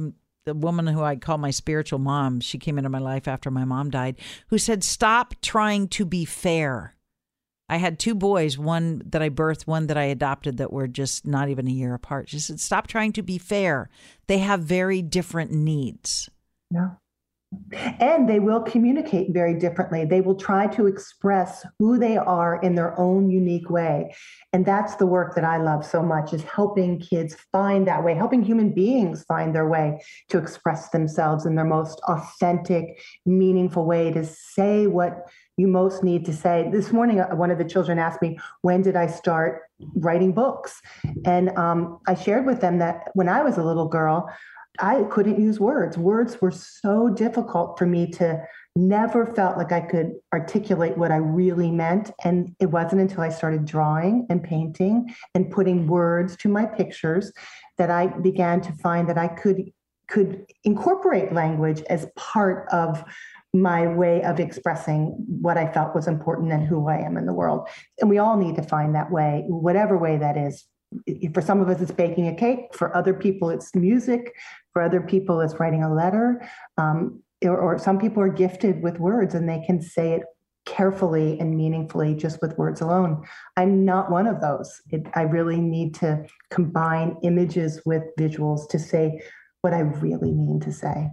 the 0.45 0.53
woman 0.53 0.87
who 0.87 1.01
I 1.01 1.15
call 1.15 1.37
my 1.37 1.51
spiritual 1.51 1.99
mom. 1.99 2.39
She 2.39 2.57
came 2.57 2.77
into 2.77 2.89
my 2.89 2.99
life 2.99 3.27
after 3.27 3.51
my 3.51 3.65
mom 3.65 3.89
died, 3.89 4.17
who 4.47 4.57
said, 4.57 4.83
"Stop 4.83 5.35
trying 5.41 5.87
to 5.89 6.05
be 6.05 6.25
fair." 6.25 6.95
I 7.67 7.77
had 7.77 7.97
two 7.97 8.13
boys, 8.13 8.57
one 8.57 9.01
that 9.07 9.21
I 9.21 9.29
birthed, 9.29 9.65
one 9.65 9.87
that 9.87 9.97
I 9.97 10.03
adopted 10.03 10.57
that 10.57 10.71
were 10.71 10.87
just 10.87 11.25
not 11.25 11.49
even 11.49 11.67
a 11.67 11.71
year 11.71 11.95
apart. 11.95 12.29
She 12.29 12.39
said, 12.39 12.59
Stop 12.59 12.87
trying 12.87 13.11
to 13.13 13.23
be 13.23 13.37
fair. 13.39 13.89
They 14.27 14.37
have 14.39 14.61
very 14.61 15.01
different 15.01 15.51
needs. 15.51 16.29
Yeah. 16.69 16.91
And 17.99 18.27
they 18.27 18.39
will 18.39 18.61
communicate 18.61 19.31
very 19.31 19.57
differently. 19.57 20.03
They 20.03 20.21
will 20.21 20.35
try 20.35 20.67
to 20.67 20.87
express 20.87 21.65
who 21.79 21.97
they 21.97 22.17
are 22.17 22.59
in 22.61 22.75
their 22.75 22.99
own 22.99 23.29
unique 23.29 23.69
way. 23.69 24.13
And 24.51 24.65
that's 24.65 24.95
the 24.95 25.05
work 25.05 25.35
that 25.35 25.43
I 25.45 25.57
love 25.57 25.85
so 25.85 26.03
much 26.03 26.33
is 26.33 26.43
helping 26.43 26.99
kids 26.99 27.35
find 27.51 27.87
that 27.87 28.03
way, 28.03 28.13
helping 28.13 28.43
human 28.43 28.71
beings 28.71 29.23
find 29.27 29.55
their 29.55 29.67
way 29.67 30.01
to 30.29 30.37
express 30.37 30.89
themselves 30.89 31.45
in 31.45 31.55
their 31.55 31.65
most 31.65 32.01
authentic, 32.07 32.99
meaningful 33.25 33.85
way 33.85 34.11
to 34.11 34.25
say 34.25 34.87
what 34.87 35.25
you 35.57 35.67
most 35.67 36.03
need 36.03 36.25
to 36.25 36.33
say. 36.33 36.69
This 36.71 36.91
morning, 36.91 37.19
uh, 37.19 37.33
one 37.35 37.51
of 37.51 37.57
the 37.57 37.63
children 37.63 37.97
asked 37.97 38.21
me, 38.21 38.37
When 38.61 38.81
did 38.81 38.95
I 38.95 39.07
start 39.07 39.61
writing 39.95 40.33
books? 40.33 40.81
And 41.23 41.57
um, 41.57 41.99
I 42.07 42.15
shared 42.15 42.45
with 42.45 42.59
them 42.59 42.79
that 42.79 43.11
when 43.13 43.29
I 43.29 43.41
was 43.41 43.57
a 43.57 43.63
little 43.63 43.87
girl, 43.87 44.29
I 44.79 45.03
couldn't 45.03 45.39
use 45.39 45.59
words. 45.59 45.97
Words 45.97 46.41
were 46.41 46.51
so 46.51 47.09
difficult 47.09 47.77
for 47.77 47.85
me 47.85 48.11
to 48.11 48.41
never 48.75 49.25
felt 49.25 49.57
like 49.57 49.71
I 49.71 49.81
could 49.81 50.13
articulate 50.33 50.97
what 50.97 51.11
I 51.11 51.17
really 51.17 51.71
meant. 51.71 52.11
And 52.23 52.55
it 52.59 52.67
wasn't 52.67 53.01
until 53.01 53.21
I 53.21 53.29
started 53.29 53.65
drawing 53.65 54.27
and 54.29 54.43
painting 54.43 55.13
and 55.33 55.49
putting 55.49 55.87
words 55.87 56.35
to 56.37 56.49
my 56.49 56.65
pictures 56.65 57.31
that 57.77 57.89
I 57.89 58.07
began 58.07 58.61
to 58.61 58.73
find 58.73 59.07
that 59.09 59.17
I 59.17 59.27
could 59.27 59.71
could 60.07 60.45
incorporate 60.63 61.33
language 61.33 61.81
as 61.89 62.07
part 62.15 62.67
of 62.71 63.03
my 63.55 63.87
way 63.87 64.21
of 64.23 64.39
expressing 64.39 65.15
what 65.41 65.57
I 65.57 65.71
felt 65.71 65.95
was 65.95 66.07
important 66.07 66.51
and 66.51 66.67
who 66.67 66.87
I 66.87 66.97
am 66.97 67.17
in 67.17 67.25
the 67.25 67.33
world. 67.33 67.67
And 68.01 68.09
we 68.09 68.17
all 68.17 68.37
need 68.37 68.55
to 68.57 68.61
find 68.61 68.93
that 68.93 69.11
way, 69.11 69.45
whatever 69.47 69.97
way 69.97 70.17
that 70.17 70.37
is. 70.37 70.65
For 71.33 71.41
some 71.41 71.59
of 71.59 71.69
us, 71.69 71.81
it's 71.81 71.91
baking 71.91 72.27
a 72.27 72.35
cake. 72.35 72.73
For 72.73 72.95
other 72.95 73.13
people, 73.13 73.49
it's 73.49 73.73
music. 73.73 74.33
For 74.75 74.81
other 74.83 74.99
people, 74.99 75.39
it's 75.39 75.57
writing 75.57 75.83
a 75.83 75.93
letter. 75.93 76.45
Um, 76.77 77.23
or, 77.41 77.57
or 77.57 77.79
some 77.79 77.97
people 77.97 78.21
are 78.21 78.29
gifted 78.29 78.83
with 78.83 78.99
words 78.99 79.33
and 79.33 79.47
they 79.47 79.63
can 79.65 79.81
say 79.81 80.11
it 80.11 80.23
carefully 80.65 81.39
and 81.39 81.55
meaningfully 81.55 82.13
just 82.13 82.41
with 82.41 82.57
words 82.57 82.81
alone. 82.81 83.23
I'm 83.55 83.85
not 83.85 84.11
one 84.11 84.27
of 84.27 84.41
those. 84.41 84.81
It, 84.89 85.07
I 85.13 85.21
really 85.21 85.61
need 85.61 85.95
to 85.95 86.25
combine 86.49 87.15
images 87.23 87.81
with 87.85 88.03
visuals 88.19 88.67
to 88.69 88.79
say 88.79 89.21
what 89.61 89.73
I 89.73 89.79
really 89.79 90.33
mean 90.33 90.59
to 90.59 90.73
say. 90.73 91.09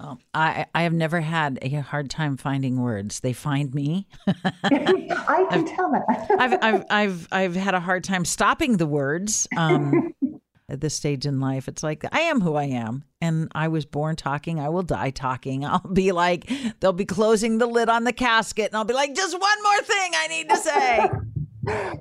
Oh, 0.00 0.18
I, 0.34 0.66
I 0.74 0.82
have 0.82 0.92
never 0.92 1.20
had 1.20 1.60
a 1.62 1.80
hard 1.80 2.10
time 2.10 2.36
finding 2.36 2.80
words. 2.80 3.20
They 3.20 3.32
find 3.32 3.72
me. 3.72 4.08
I 4.26 5.46
can 5.48 5.64
tell 5.64 5.92
that. 5.92 6.26
I've, 6.36 6.58
I've, 6.60 6.84
I've, 6.90 7.28
I've 7.30 7.54
had 7.54 7.74
a 7.74 7.80
hard 7.80 8.02
time 8.02 8.24
stopping 8.24 8.78
the 8.78 8.86
words. 8.86 9.46
Um, 9.56 10.12
at 10.68 10.80
this 10.80 10.94
stage 10.94 11.26
in 11.26 11.40
life, 11.40 11.68
it's 11.68 11.82
like 11.82 12.04
I 12.12 12.20
am 12.20 12.40
who 12.40 12.54
I 12.54 12.64
am, 12.64 13.04
and 13.20 13.50
I 13.54 13.68
was 13.68 13.84
born 13.84 14.16
talking. 14.16 14.58
I 14.58 14.68
will 14.68 14.82
die 14.82 15.10
talking. 15.10 15.64
I'll 15.64 15.80
be 15.80 16.12
like, 16.12 16.50
they'll 16.80 16.92
be 16.92 17.04
closing 17.04 17.58
the 17.58 17.66
lid 17.66 17.88
on 17.88 18.04
the 18.04 18.12
casket, 18.12 18.66
and 18.66 18.76
I'll 18.76 18.84
be 18.84 18.94
like, 18.94 19.14
just 19.14 19.38
one 19.38 19.62
more 19.62 19.82
thing 19.82 20.12
I 20.14 20.26
need 20.28 20.48
to 20.48 20.56
say. 20.56 21.08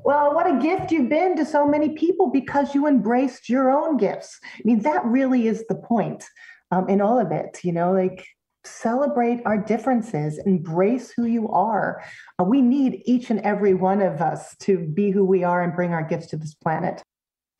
Well, 0.03 0.35
what 0.35 0.45
a 0.45 0.59
gift 0.59 0.91
you've 0.91 1.07
been 1.07 1.37
to 1.37 1.45
so 1.45 1.65
many 1.65 1.89
people 1.89 2.29
because 2.29 2.75
you 2.75 2.85
embraced 2.85 3.47
your 3.47 3.71
own 3.71 3.95
gifts. 3.95 4.37
I 4.43 4.61
mean, 4.65 4.81
that 4.81 5.05
really 5.05 5.47
is 5.47 5.63
the 5.69 5.75
point 5.75 6.25
um, 6.69 6.89
in 6.89 6.99
all 6.99 7.17
of 7.17 7.31
it. 7.31 7.59
You 7.63 7.71
know, 7.71 7.93
like 7.93 8.25
celebrate 8.65 9.41
our 9.45 9.57
differences, 9.57 10.39
embrace 10.45 11.11
who 11.15 11.25
you 11.25 11.49
are. 11.49 12.03
Uh, 12.39 12.43
we 12.43 12.61
need 12.61 13.01
each 13.05 13.29
and 13.29 13.39
every 13.41 13.73
one 13.73 14.01
of 14.01 14.21
us 14.21 14.55
to 14.57 14.79
be 14.79 15.11
who 15.11 15.23
we 15.23 15.43
are 15.43 15.63
and 15.63 15.75
bring 15.75 15.93
our 15.93 16.03
gifts 16.03 16.27
to 16.27 16.37
this 16.37 16.53
planet. 16.53 17.01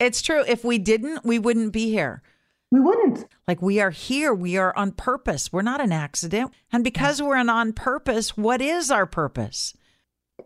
It's 0.04 0.22
true. 0.22 0.44
If 0.46 0.64
we 0.64 0.78
didn't, 0.78 1.24
we 1.24 1.38
wouldn't 1.38 1.72
be 1.72 1.90
here. 1.90 2.22
We 2.70 2.80
wouldn't. 2.80 3.24
Like 3.48 3.62
we 3.62 3.80
are 3.80 3.90
here, 3.90 4.34
we 4.34 4.56
are 4.56 4.76
on 4.76 4.92
purpose. 4.92 5.52
We're 5.52 5.62
not 5.62 5.80
an 5.80 5.92
accident. 5.92 6.52
And 6.72 6.84
because 6.84 7.22
we're 7.22 7.36
an 7.36 7.48
on 7.48 7.72
purpose, 7.72 8.36
what 8.36 8.60
is 8.60 8.90
our 8.90 9.06
purpose? 9.06 9.74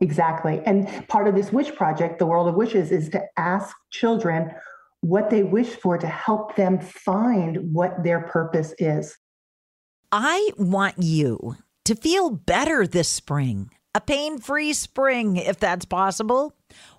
Exactly. 0.01 0.61
And 0.65 1.09
part 1.09 1.27
of 1.27 1.35
this 1.35 1.53
wish 1.53 1.75
project, 1.75 2.19
the 2.19 2.27
World 2.27 2.49
of 2.49 2.55
Wishes, 2.55 2.93
is 2.93 3.09
to 3.11 3.23
ask 3.37 3.75
children 3.91 4.53
what 5.01 5.31
they 5.31 5.43
wish 5.43 5.69
for 5.69 5.99
to 5.99 6.07
help 6.07 6.55
them 6.55 6.79
find 6.81 7.73
what 7.73 8.05
their 8.05 8.21
purpose 8.21 8.75
is. 8.79 9.17
I 10.13 10.51
want 10.57 11.03
you 11.03 11.57
to 11.85 11.95
feel 11.95 12.31
better 12.31 12.87
this 12.87 13.09
spring, 13.09 13.71
a 13.95 14.01
pain 14.01 14.39
free 14.39 14.73
spring, 14.73 15.37
if 15.37 15.59
that's 15.59 15.85
possible. 15.85 16.55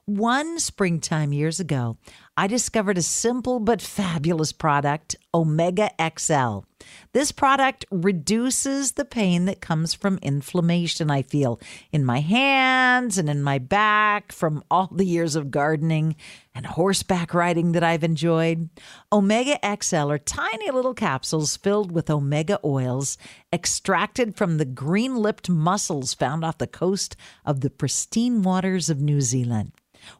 One 0.05 0.59
springtime 0.59 1.33
years 1.33 1.59
ago, 1.59 1.97
I 2.37 2.47
discovered 2.47 2.97
a 2.97 3.01
simple 3.01 3.59
but 3.59 3.81
fabulous 3.81 4.51
product, 4.51 5.15
Omega 5.33 5.91
XL. 6.01 6.59
This 7.11 7.31
product 7.31 7.85
reduces 7.91 8.93
the 8.93 9.03
pain 9.03 9.45
that 9.45 9.59
comes 9.59 9.93
from 9.93 10.19
inflammation 10.21 11.11
I 11.11 11.21
feel 11.21 11.59
in 11.91 12.05
my 12.05 12.21
hands 12.21 13.17
and 13.17 13.29
in 13.29 13.43
my 13.43 13.57
back 13.57 14.31
from 14.31 14.63
all 14.71 14.87
the 14.87 15.05
years 15.05 15.35
of 15.35 15.51
gardening 15.51 16.15
and 16.55 16.65
horseback 16.65 17.33
riding 17.33 17.73
that 17.73 17.83
I've 17.83 18.03
enjoyed. 18.03 18.69
Omega 19.11 19.59
XL 19.81 20.09
are 20.11 20.17
tiny 20.17 20.71
little 20.71 20.93
capsules 20.93 21.57
filled 21.57 21.91
with 21.91 22.09
omega 22.09 22.59
oils 22.63 23.17
extracted 23.51 24.37
from 24.37 24.57
the 24.57 24.65
green 24.65 25.17
lipped 25.17 25.49
mussels 25.49 26.13
found 26.13 26.45
off 26.45 26.57
the 26.57 26.67
coast 26.67 27.15
of 27.45 27.61
the 27.61 27.69
pristine 27.69 28.41
waters 28.41 28.89
of 28.89 29.01
New 29.01 29.19
Zealand. 29.19 29.73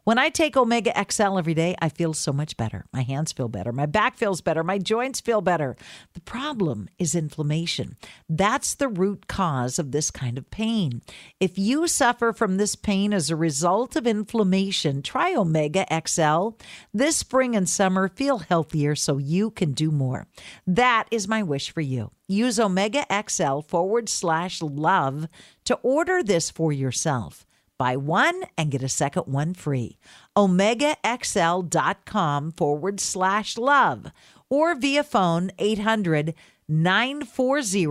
When 0.04 0.18
I 0.18 0.30
take 0.30 0.58
Omega 0.58 0.94
XL 1.10 1.38
every 1.38 1.54
day, 1.54 1.76
I 1.82 1.90
feel 1.90 2.09
so 2.14 2.32
much 2.32 2.58
better. 2.58 2.86
My 2.94 3.02
hands 3.02 3.32
feel 3.32 3.48
better. 3.48 3.72
My 3.72 3.86
back 3.86 4.18
feels 4.18 4.42
better. 4.42 4.64
My 4.64 4.78
joints 4.78 5.20
feel 5.20 5.42
better. 5.42 5.76
The 6.14 6.22
problem 6.22 6.90
is 6.98 7.16
inflammation. 7.16 7.98
That's 8.28 8.76
the 8.76 8.88
root 8.88 9.28
cause 9.28 9.80
of 9.80 9.92
this 9.92 10.12
kind 10.12 10.38
of 10.38 10.50
pain. 10.50 11.02
If 11.40 11.58
you 11.58 11.88
suffer 11.88 12.34
from 12.34 12.58
this 12.58 12.76
pain 12.76 13.14
as 13.14 13.30
a 13.30 13.36
result 13.36 13.96
of 13.96 14.08
inflammation, 14.08 15.02
try 15.02 15.36
Omega 15.36 15.86
XL. 16.06 16.50
This 16.94 17.18
spring 17.18 17.56
and 17.56 17.70
summer, 17.70 18.08
feel 18.08 18.40
healthier 18.40 18.96
so 18.96 19.18
you 19.18 19.52
can 19.52 19.74
do 19.74 19.92
more. 19.92 20.28
That 20.66 21.08
is 21.12 21.28
my 21.28 21.44
wish 21.44 21.72
for 21.72 21.82
you. 21.82 22.12
Use 22.28 22.60
Omega 22.60 23.06
XL 23.28 23.62
forward 23.62 24.08
slash 24.08 24.62
love 24.62 25.28
to 25.66 25.76
order 25.82 26.22
this 26.22 26.50
for 26.50 26.72
yourself. 26.72 27.46
Buy 27.80 27.96
one 27.96 28.44
and 28.58 28.70
get 28.70 28.84
a 28.84 28.90
second 28.90 29.24
one 29.24 29.56
free. 29.56 29.98
OmegaXL.com 30.38 32.52
forward 32.52 33.00
slash 33.00 33.58
love 33.58 34.12
or 34.50 34.76
via 34.76 35.04
phone 35.04 35.50
800 35.58 36.36
940 36.68 37.88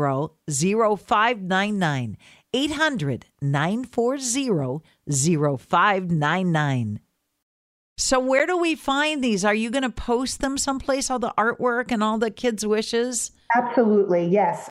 0599. 0.47 2.17
800 2.55 3.27
940 3.43 4.83
0599. 5.59 7.01
So, 8.01 8.21
where 8.21 8.47
do 8.47 8.57
we 8.57 8.77
find 8.77 9.25
these? 9.25 9.45
Are 9.45 9.55
you 9.55 9.71
going 9.71 9.83
to 9.83 9.91
post 9.91 10.41
them 10.41 10.57
someplace, 10.57 11.11
all 11.11 11.19
the 11.19 11.35
artwork 11.37 11.91
and 11.91 12.05
all 12.05 12.19
the 12.19 12.31
kids' 12.31 12.65
wishes? 12.65 13.33
Absolutely, 13.57 14.25
yes. 14.27 14.71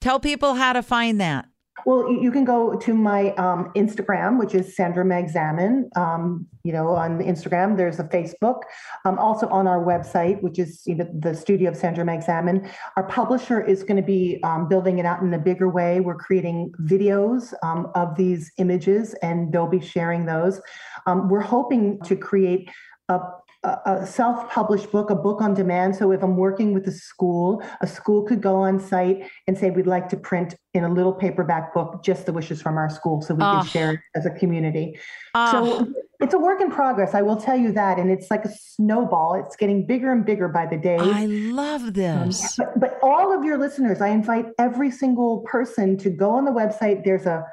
Tell 0.00 0.18
people 0.18 0.54
how 0.54 0.72
to 0.72 0.82
find 0.82 1.20
that. 1.20 1.46
Well, 1.86 2.10
you 2.10 2.30
can 2.30 2.44
go 2.44 2.76
to 2.76 2.94
my 2.94 3.32
um, 3.34 3.70
Instagram, 3.74 4.38
which 4.38 4.54
is 4.54 4.74
Sandra 4.74 5.04
Magsamen. 5.04 5.94
Um, 5.96 6.46
you 6.62 6.72
know, 6.72 6.88
on 6.88 7.18
Instagram, 7.18 7.76
there's 7.76 7.98
a 7.98 8.04
Facebook. 8.04 8.62
Um, 9.04 9.18
also 9.18 9.48
on 9.48 9.66
our 9.66 9.84
website, 9.84 10.40
which 10.40 10.58
is 10.58 10.82
you 10.86 10.94
know, 10.94 11.06
the 11.18 11.34
studio 11.34 11.70
of 11.70 11.76
Sandra 11.76 12.04
Magsamen. 12.04 12.70
Our 12.96 13.02
publisher 13.04 13.60
is 13.60 13.82
going 13.82 13.96
to 13.96 14.06
be 14.06 14.40
um, 14.44 14.68
building 14.68 14.98
it 14.98 15.04
out 15.04 15.20
in 15.20 15.34
a 15.34 15.38
bigger 15.38 15.68
way. 15.68 16.00
We're 16.00 16.16
creating 16.16 16.72
videos 16.82 17.52
um, 17.62 17.90
of 17.94 18.16
these 18.16 18.50
images, 18.58 19.14
and 19.22 19.52
they'll 19.52 19.66
be 19.66 19.80
sharing 19.80 20.24
those. 20.24 20.60
Um, 21.06 21.28
we're 21.28 21.40
hoping 21.40 22.00
to 22.04 22.16
create 22.16 22.70
a 23.08 23.18
a 23.64 24.06
self-published 24.06 24.92
book, 24.92 25.10
a 25.10 25.14
book 25.14 25.40
on 25.40 25.54
demand. 25.54 25.96
So 25.96 26.12
if 26.12 26.22
I'm 26.22 26.36
working 26.36 26.74
with 26.74 26.86
a 26.86 26.92
school, 26.92 27.62
a 27.80 27.86
school 27.86 28.22
could 28.22 28.42
go 28.42 28.56
on 28.56 28.78
site 28.78 29.28
and 29.46 29.56
say 29.56 29.70
we'd 29.70 29.86
like 29.86 30.08
to 30.10 30.16
print 30.16 30.54
in 30.74 30.84
a 30.84 30.92
little 30.92 31.12
paperback 31.12 31.72
book 31.72 32.04
just 32.04 32.26
the 32.26 32.32
wishes 32.32 32.60
from 32.60 32.76
our 32.76 32.90
school, 32.90 33.22
so 33.22 33.34
we 33.34 33.40
can 33.40 33.64
share 33.64 33.92
it 33.92 34.00
as 34.14 34.26
a 34.26 34.30
community. 34.30 34.98
So 35.34 35.92
it's 36.20 36.34
a 36.34 36.38
work 36.38 36.60
in 36.60 36.70
progress. 36.70 37.14
I 37.14 37.22
will 37.22 37.36
tell 37.36 37.56
you 37.56 37.72
that, 37.72 37.98
and 37.98 38.10
it's 38.10 38.30
like 38.30 38.44
a 38.44 38.52
snowball. 38.52 39.34
It's 39.34 39.56
getting 39.56 39.86
bigger 39.86 40.12
and 40.12 40.24
bigger 40.24 40.48
by 40.48 40.66
the 40.66 40.76
day. 40.76 40.98
I 40.98 41.26
love 41.26 41.94
this. 41.94 42.56
But, 42.56 42.78
but 42.78 42.98
all 43.02 43.36
of 43.36 43.44
your 43.44 43.58
listeners, 43.58 44.00
I 44.00 44.08
invite 44.08 44.46
every 44.58 44.90
single 44.90 45.40
person 45.40 45.96
to 45.98 46.10
go 46.10 46.30
on 46.30 46.44
the 46.44 46.52
website. 46.52 47.04
There's 47.04 47.26
a 47.26 47.44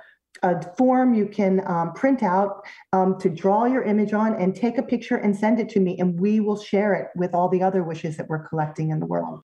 a 0.43 0.75
form 0.75 1.13
you 1.13 1.27
can 1.27 1.61
um, 1.67 1.93
print 1.93 2.23
out 2.23 2.65
um, 2.93 3.19
to 3.19 3.29
draw 3.29 3.65
your 3.65 3.83
image 3.83 4.13
on 4.13 4.35
and 4.35 4.55
take 4.55 4.77
a 4.77 4.83
picture 4.83 5.17
and 5.17 5.35
send 5.35 5.59
it 5.59 5.69
to 5.69 5.79
me, 5.79 5.97
and 5.99 6.19
we 6.19 6.39
will 6.39 6.59
share 6.59 6.93
it 6.93 7.07
with 7.15 7.33
all 7.33 7.49
the 7.49 7.61
other 7.61 7.83
wishes 7.83 8.17
that 8.17 8.27
we're 8.27 8.47
collecting 8.47 8.89
in 8.89 8.99
the 8.99 9.05
world. 9.05 9.41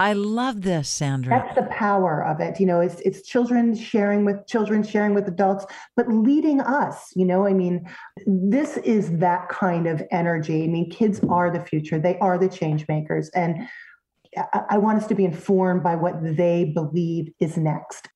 I 0.00 0.14
love 0.14 0.62
this, 0.62 0.88
Sandra. 0.88 1.30
That's 1.30 1.54
the 1.54 1.72
power 1.72 2.24
of 2.24 2.40
it. 2.40 2.58
You 2.58 2.66
know, 2.66 2.80
it's 2.80 3.00
it's 3.02 3.22
children 3.22 3.76
sharing 3.76 4.24
with 4.24 4.44
children, 4.48 4.82
sharing 4.82 5.14
with 5.14 5.28
adults, 5.28 5.66
but 5.96 6.08
leading 6.08 6.60
us. 6.60 7.12
You 7.14 7.24
know, 7.24 7.46
I 7.46 7.52
mean, 7.52 7.88
this 8.26 8.76
is 8.78 9.16
that 9.18 9.48
kind 9.48 9.86
of 9.86 10.02
energy. 10.10 10.64
I 10.64 10.66
mean, 10.66 10.90
kids 10.90 11.20
are 11.28 11.48
the 11.48 11.64
future. 11.64 12.00
They 12.00 12.18
are 12.18 12.38
the 12.38 12.48
change 12.48 12.86
makers, 12.88 13.30
and 13.36 13.68
I, 14.36 14.62
I 14.70 14.78
want 14.78 14.98
us 14.98 15.06
to 15.06 15.14
be 15.14 15.24
informed 15.24 15.84
by 15.84 15.94
what 15.94 16.16
they 16.36 16.72
believe 16.74 17.32
is 17.38 17.56
next 17.56 18.08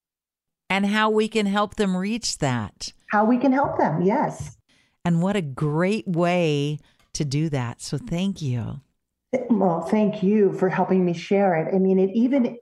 and 0.79 0.87
how 0.87 1.11
we 1.11 1.27
can 1.27 1.45
help 1.45 1.75
them 1.75 1.97
reach 1.97 2.39
that. 2.39 2.93
How 3.11 3.25
we 3.25 3.37
can 3.37 3.53
help 3.53 3.79
them, 3.79 4.01
yes. 4.01 4.57
And 5.05 5.21
what 5.21 5.35
a 5.35 5.43
great 5.43 6.07
way 6.07 6.79
to 7.15 7.25
do 7.25 7.49
that. 7.49 7.83
So 7.83 7.99
thank 7.99 8.41
you. 8.41 8.81
Well, 9.51 9.81
thank 9.81 10.23
you 10.23 10.53
for 10.53 10.69
helping 10.69 11.05
me 11.05 11.15
share 11.15 11.57
it. 11.57 11.75
I 11.75 11.81
mean, 11.81 11.99
it 11.99 12.11
even 12.15 12.57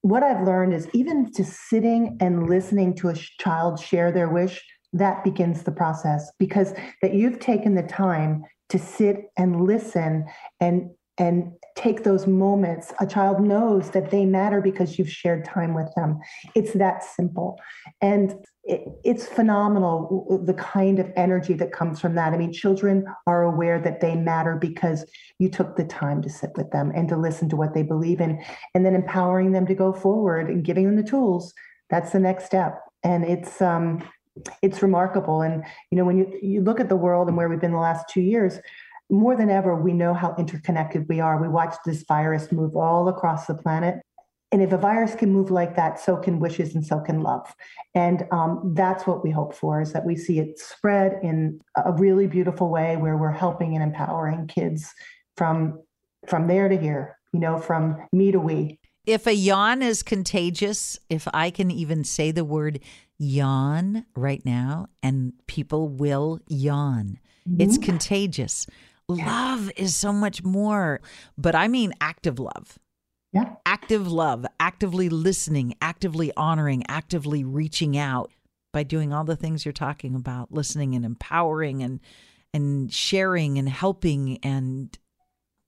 what 0.00 0.24
I've 0.24 0.44
learned 0.44 0.74
is 0.74 0.88
even 0.92 1.30
to 1.34 1.44
sitting 1.44 2.16
and 2.20 2.48
listening 2.48 2.96
to 2.96 3.10
a 3.10 3.14
child 3.14 3.78
share 3.78 4.10
their 4.10 4.28
wish, 4.28 4.60
that 4.92 5.22
begins 5.22 5.62
the 5.62 5.70
process 5.70 6.32
because 6.40 6.74
that 7.00 7.14
you've 7.14 7.38
taken 7.38 7.76
the 7.76 7.84
time 7.84 8.42
to 8.70 8.78
sit 8.80 9.30
and 9.36 9.64
listen 9.64 10.26
and 10.58 10.90
and 11.18 11.52
take 11.76 12.04
those 12.04 12.26
moments. 12.26 12.92
A 13.00 13.06
child 13.06 13.40
knows 13.40 13.90
that 13.90 14.10
they 14.10 14.24
matter 14.24 14.60
because 14.60 14.98
you've 14.98 15.10
shared 15.10 15.44
time 15.44 15.74
with 15.74 15.88
them. 15.94 16.18
It's 16.54 16.72
that 16.72 17.04
simple. 17.04 17.58
And 18.00 18.34
it, 18.64 18.82
it's 19.04 19.26
phenomenal 19.26 20.42
the 20.44 20.54
kind 20.54 20.98
of 20.98 21.10
energy 21.16 21.54
that 21.54 21.72
comes 21.72 22.00
from 22.00 22.14
that. 22.14 22.32
I 22.32 22.38
mean, 22.38 22.52
children 22.52 23.04
are 23.26 23.42
aware 23.42 23.80
that 23.80 24.00
they 24.00 24.14
matter 24.14 24.56
because 24.56 25.04
you 25.38 25.50
took 25.50 25.76
the 25.76 25.84
time 25.84 26.22
to 26.22 26.30
sit 26.30 26.50
with 26.56 26.70
them 26.70 26.92
and 26.94 27.08
to 27.08 27.16
listen 27.16 27.48
to 27.50 27.56
what 27.56 27.74
they 27.74 27.82
believe 27.82 28.20
in, 28.20 28.42
and 28.74 28.86
then 28.86 28.94
empowering 28.94 29.52
them 29.52 29.66
to 29.66 29.74
go 29.74 29.92
forward 29.92 30.48
and 30.48 30.64
giving 30.64 30.86
them 30.86 30.96
the 30.96 31.02
tools. 31.02 31.52
That's 31.90 32.12
the 32.12 32.20
next 32.20 32.46
step. 32.46 32.80
And 33.02 33.24
it's, 33.24 33.60
um, 33.60 34.08
it's 34.62 34.80
remarkable. 34.80 35.42
And, 35.42 35.64
you 35.90 35.98
know, 35.98 36.04
when 36.04 36.16
you, 36.16 36.38
you 36.40 36.62
look 36.62 36.80
at 36.80 36.88
the 36.88 36.96
world 36.96 37.28
and 37.28 37.36
where 37.36 37.48
we've 37.48 37.60
been 37.60 37.72
the 37.72 37.78
last 37.78 38.08
two 38.08 38.22
years, 38.22 38.60
more 39.12 39.36
than 39.36 39.50
ever, 39.50 39.76
we 39.76 39.92
know 39.92 40.14
how 40.14 40.34
interconnected 40.38 41.06
we 41.08 41.20
are. 41.20 41.40
We 41.40 41.48
watch 41.48 41.74
this 41.84 42.02
virus 42.02 42.50
move 42.50 42.74
all 42.74 43.08
across 43.08 43.46
the 43.46 43.54
planet. 43.54 44.00
And 44.50 44.62
if 44.62 44.72
a 44.72 44.78
virus 44.78 45.14
can 45.14 45.32
move 45.32 45.50
like 45.50 45.76
that, 45.76 46.00
so 46.00 46.16
can 46.16 46.40
wishes 46.40 46.74
and 46.74 46.84
so 46.84 47.00
can 47.00 47.20
love. 47.20 47.54
And 47.94 48.26
um, 48.32 48.72
that's 48.74 49.06
what 49.06 49.22
we 49.22 49.30
hope 49.30 49.54
for 49.54 49.80
is 49.80 49.92
that 49.92 50.04
we 50.04 50.16
see 50.16 50.38
it 50.38 50.58
spread 50.58 51.18
in 51.22 51.60
a 51.76 51.92
really 51.92 52.26
beautiful 52.26 52.70
way 52.70 52.96
where 52.96 53.16
we're 53.16 53.30
helping 53.30 53.74
and 53.74 53.82
empowering 53.82 54.46
kids 54.46 54.92
from 55.36 55.80
from 56.28 56.46
there 56.46 56.68
to 56.68 56.76
here, 56.76 57.18
you 57.32 57.40
know, 57.40 57.58
from 57.58 57.96
me 58.12 58.30
to 58.30 58.38
we. 58.38 58.78
If 59.06 59.26
a 59.26 59.34
yawn 59.34 59.82
is 59.82 60.02
contagious, 60.02 60.98
if 61.10 61.26
I 61.34 61.50
can 61.50 61.70
even 61.70 62.04
say 62.04 62.30
the 62.30 62.44
word 62.44 62.78
yawn 63.18 64.06
right 64.14 64.44
now, 64.44 64.86
and 65.02 65.32
people 65.48 65.88
will 65.88 66.38
yawn, 66.46 67.18
mm-hmm. 67.48 67.60
it's 67.60 67.78
contagious. 67.78 68.66
Love 69.16 69.70
is 69.76 69.94
so 69.96 70.12
much 70.12 70.42
more, 70.42 71.00
but 71.36 71.54
I 71.54 71.68
mean 71.68 71.92
active 72.00 72.38
love. 72.38 72.78
Yeah. 73.32 73.54
Active 73.64 74.10
love, 74.10 74.44
actively 74.60 75.08
listening, 75.08 75.74
actively 75.80 76.32
honoring, 76.36 76.84
actively 76.88 77.44
reaching 77.44 77.96
out 77.96 78.30
by 78.72 78.82
doing 78.82 79.12
all 79.12 79.24
the 79.24 79.36
things 79.36 79.64
you're 79.64 79.72
talking 79.72 80.14
about, 80.14 80.52
listening 80.52 80.94
and 80.94 81.04
empowering 81.04 81.82
and 81.82 82.00
and 82.54 82.92
sharing 82.92 83.56
and 83.58 83.68
helping 83.68 84.38
and 84.42 84.98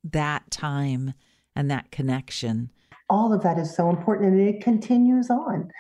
that 0.04 0.50
time 0.50 1.14
and 1.57 1.70
that 1.70 1.90
connection. 1.90 2.70
All 3.09 3.33
of 3.33 3.42
that 3.42 3.59
is 3.59 3.74
so 3.74 3.88
important 3.88 4.35
and 4.35 4.48
it 4.48 4.62
continues 4.62 5.30
on. 5.30 5.70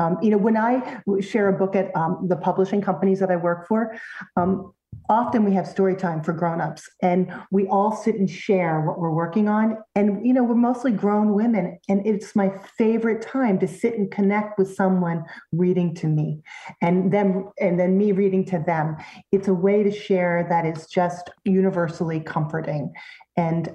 Um, 0.00 0.16
you 0.22 0.30
know, 0.30 0.38
when 0.38 0.56
I 0.56 1.00
share 1.20 1.48
a 1.48 1.52
book 1.52 1.74
at 1.74 1.94
um, 1.96 2.26
the 2.28 2.36
publishing 2.36 2.80
companies 2.80 3.18
that 3.20 3.30
I 3.30 3.36
work 3.36 3.66
for, 3.66 3.96
um, 4.36 4.72
often 5.08 5.44
we 5.44 5.52
have 5.54 5.66
story 5.66 5.96
time 5.96 6.22
for 6.22 6.32
grown-ups 6.32 6.88
and 7.02 7.32
we 7.50 7.66
all 7.68 7.94
sit 7.96 8.16
and 8.16 8.28
share 8.28 8.80
what 8.80 8.98
we're 8.98 9.10
working 9.10 9.48
on. 9.48 9.78
And 9.94 10.26
you 10.26 10.32
know 10.32 10.44
we're 10.44 10.54
mostly 10.54 10.92
grown 10.92 11.32
women 11.32 11.78
and 11.88 12.06
it's 12.06 12.36
my 12.36 12.50
favorite 12.76 13.22
time 13.22 13.58
to 13.60 13.68
sit 13.68 13.94
and 13.94 14.10
connect 14.10 14.58
with 14.58 14.74
someone 14.74 15.24
reading 15.52 15.94
to 15.96 16.06
me 16.06 16.42
and 16.82 17.12
them 17.12 17.50
and 17.60 17.78
then 17.80 17.96
me 17.96 18.12
reading 18.12 18.44
to 18.46 18.62
them. 18.64 18.96
It's 19.32 19.48
a 19.48 19.54
way 19.54 19.82
to 19.82 19.90
share 19.90 20.46
that 20.48 20.66
is 20.66 20.86
just 20.86 21.30
universally 21.44 22.20
comforting 22.20 22.92
and 23.36 23.74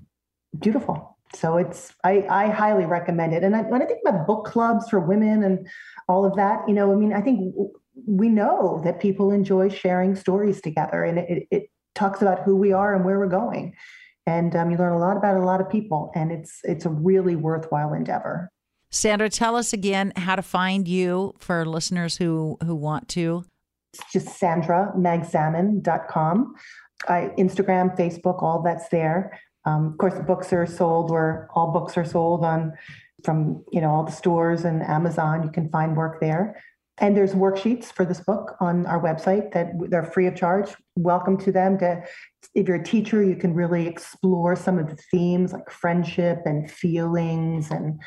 beautiful. 0.60 1.18
So 1.36 1.58
it's 1.58 1.94
I, 2.04 2.28
I 2.30 2.50
highly 2.50 2.86
recommend 2.86 3.34
it. 3.34 3.44
And 3.44 3.56
I, 3.56 3.62
when 3.62 3.82
i 3.82 3.86
think 3.86 4.00
about 4.06 4.28
book 4.28 4.46
clubs 4.46 4.88
for 4.90 5.00
women 5.00 5.44
and 5.44 5.68
all 6.08 6.26
of 6.26 6.36
that 6.36 6.68
you 6.68 6.74
know 6.74 6.92
i 6.92 6.96
mean 6.96 7.14
i 7.14 7.22
think 7.22 7.56
we 8.08 8.30
know 8.30 8.82
that 8.84 9.00
people 9.00 9.32
enjoy 9.32 9.70
sharing 9.70 10.16
stories 10.16 10.62
together 10.62 11.04
and 11.04 11.20
it, 11.20 11.48
it 11.52 11.70
talks 11.96 12.22
about 12.22 12.44
who 12.44 12.56
we 12.56 12.72
are 12.72 12.96
and 12.96 13.04
where 13.06 13.20
we're 13.20 13.28
going. 13.28 13.76
And 14.26 14.56
um, 14.56 14.72
you 14.72 14.78
learn 14.78 14.94
a 14.94 15.00
lot 15.00 15.18
about 15.18 15.36
a 15.36 15.44
lot 15.44 15.60
of 15.62 15.70
people 15.70 16.12
and 16.16 16.32
it's 16.32 16.60
it's 16.64 16.86
a 16.86 16.90
really 16.90 17.36
worthwhile 17.36 17.94
endeavor. 17.94 18.50
Sandra 18.90 19.30
tell 19.30 19.56
us 19.56 19.74
again 19.74 20.14
how 20.16 20.36
to 20.36 20.42
find 20.42 20.88
you 20.88 21.36
for 21.40 21.66
listeners 21.66 22.18
who 22.18 22.58
who 22.64 22.76
want 22.76 23.10
to. 23.10 23.46
It's 23.94 24.12
just 24.12 24.28
sandramagsamen.com 24.40 26.56
I, 27.08 27.32
instagram 27.38 27.96
facebook 27.98 28.42
all 28.42 28.64
that's 28.64 28.90
there. 28.90 29.40
Um, 29.66 29.88
of 29.88 29.98
course 29.98 30.14
books 30.26 30.54
are 30.54 30.66
sold 30.66 31.12
where 31.12 31.50
all 31.54 31.72
books 31.72 31.98
are 31.98 32.06
sold 32.06 32.46
on 32.46 32.74
from 33.24 33.64
you 33.72 33.82
know 33.82 33.90
all 33.90 34.04
the 34.04 34.12
stores 34.12 34.64
and 34.64 34.82
amazon. 34.84 35.44
You 35.44 35.52
can 35.52 35.70
find 35.70 35.98
work 35.98 36.22
there 36.22 36.62
and 37.00 37.18
there's 37.18 37.34
worksheets 37.34 37.86
for 37.92 38.06
this 38.06 38.20
book 38.20 38.56
on 38.60 38.86
our 38.86 39.02
website 39.02 39.52
that 39.54 39.72
they're 39.90 40.04
free 40.04 40.28
of 40.28 40.36
charge. 40.36 40.76
Welcome 40.96 41.38
to 41.40 41.52
them. 41.52 41.78
To 41.80 42.04
if 42.54 42.68
you're 42.68 42.78
a 42.78 42.84
teacher, 42.84 43.24
you 43.24 43.36
can 43.36 43.54
really 43.54 43.88
explore 43.88 44.56
some 44.56 44.78
of 44.78 44.88
the 44.88 44.98
themes 45.12 45.54
like 45.54 45.70
friendship 45.72 46.40
and 46.46 46.70
feelings 46.70 47.72
and 47.72 48.00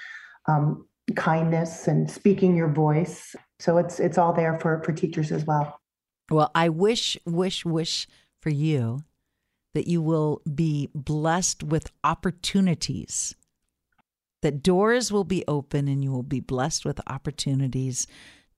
um, 0.47 0.87
kindness 1.17 1.89
and 1.89 2.09
speaking 2.09 2.57
your 2.57 2.73
voice. 2.73 3.35
So 3.59 3.79
it's 3.79 3.99
it's 3.99 4.19
all 4.19 4.33
there 4.33 4.59
for 4.61 4.83
for 4.85 4.93
teachers 4.93 5.33
as 5.33 5.45
well. 5.45 5.81
Well, 6.31 6.51
I 6.55 6.69
wish, 6.69 7.17
wish, 7.25 7.65
wish 7.65 8.09
for 8.41 8.51
you 8.51 9.01
that 9.75 9.87
you 9.87 10.01
will 10.01 10.43
be 10.53 10.89
blessed 10.95 11.63
with 11.63 11.91
opportunities. 12.03 13.35
That 14.43 14.63
doors 14.63 15.11
will 15.11 15.25
be 15.25 15.45
open 15.49 15.89
and 15.89 16.05
you 16.05 16.13
will 16.13 16.23
be 16.23 16.41
blessed 16.41 16.85
with 16.85 17.01
opportunities 17.07 18.07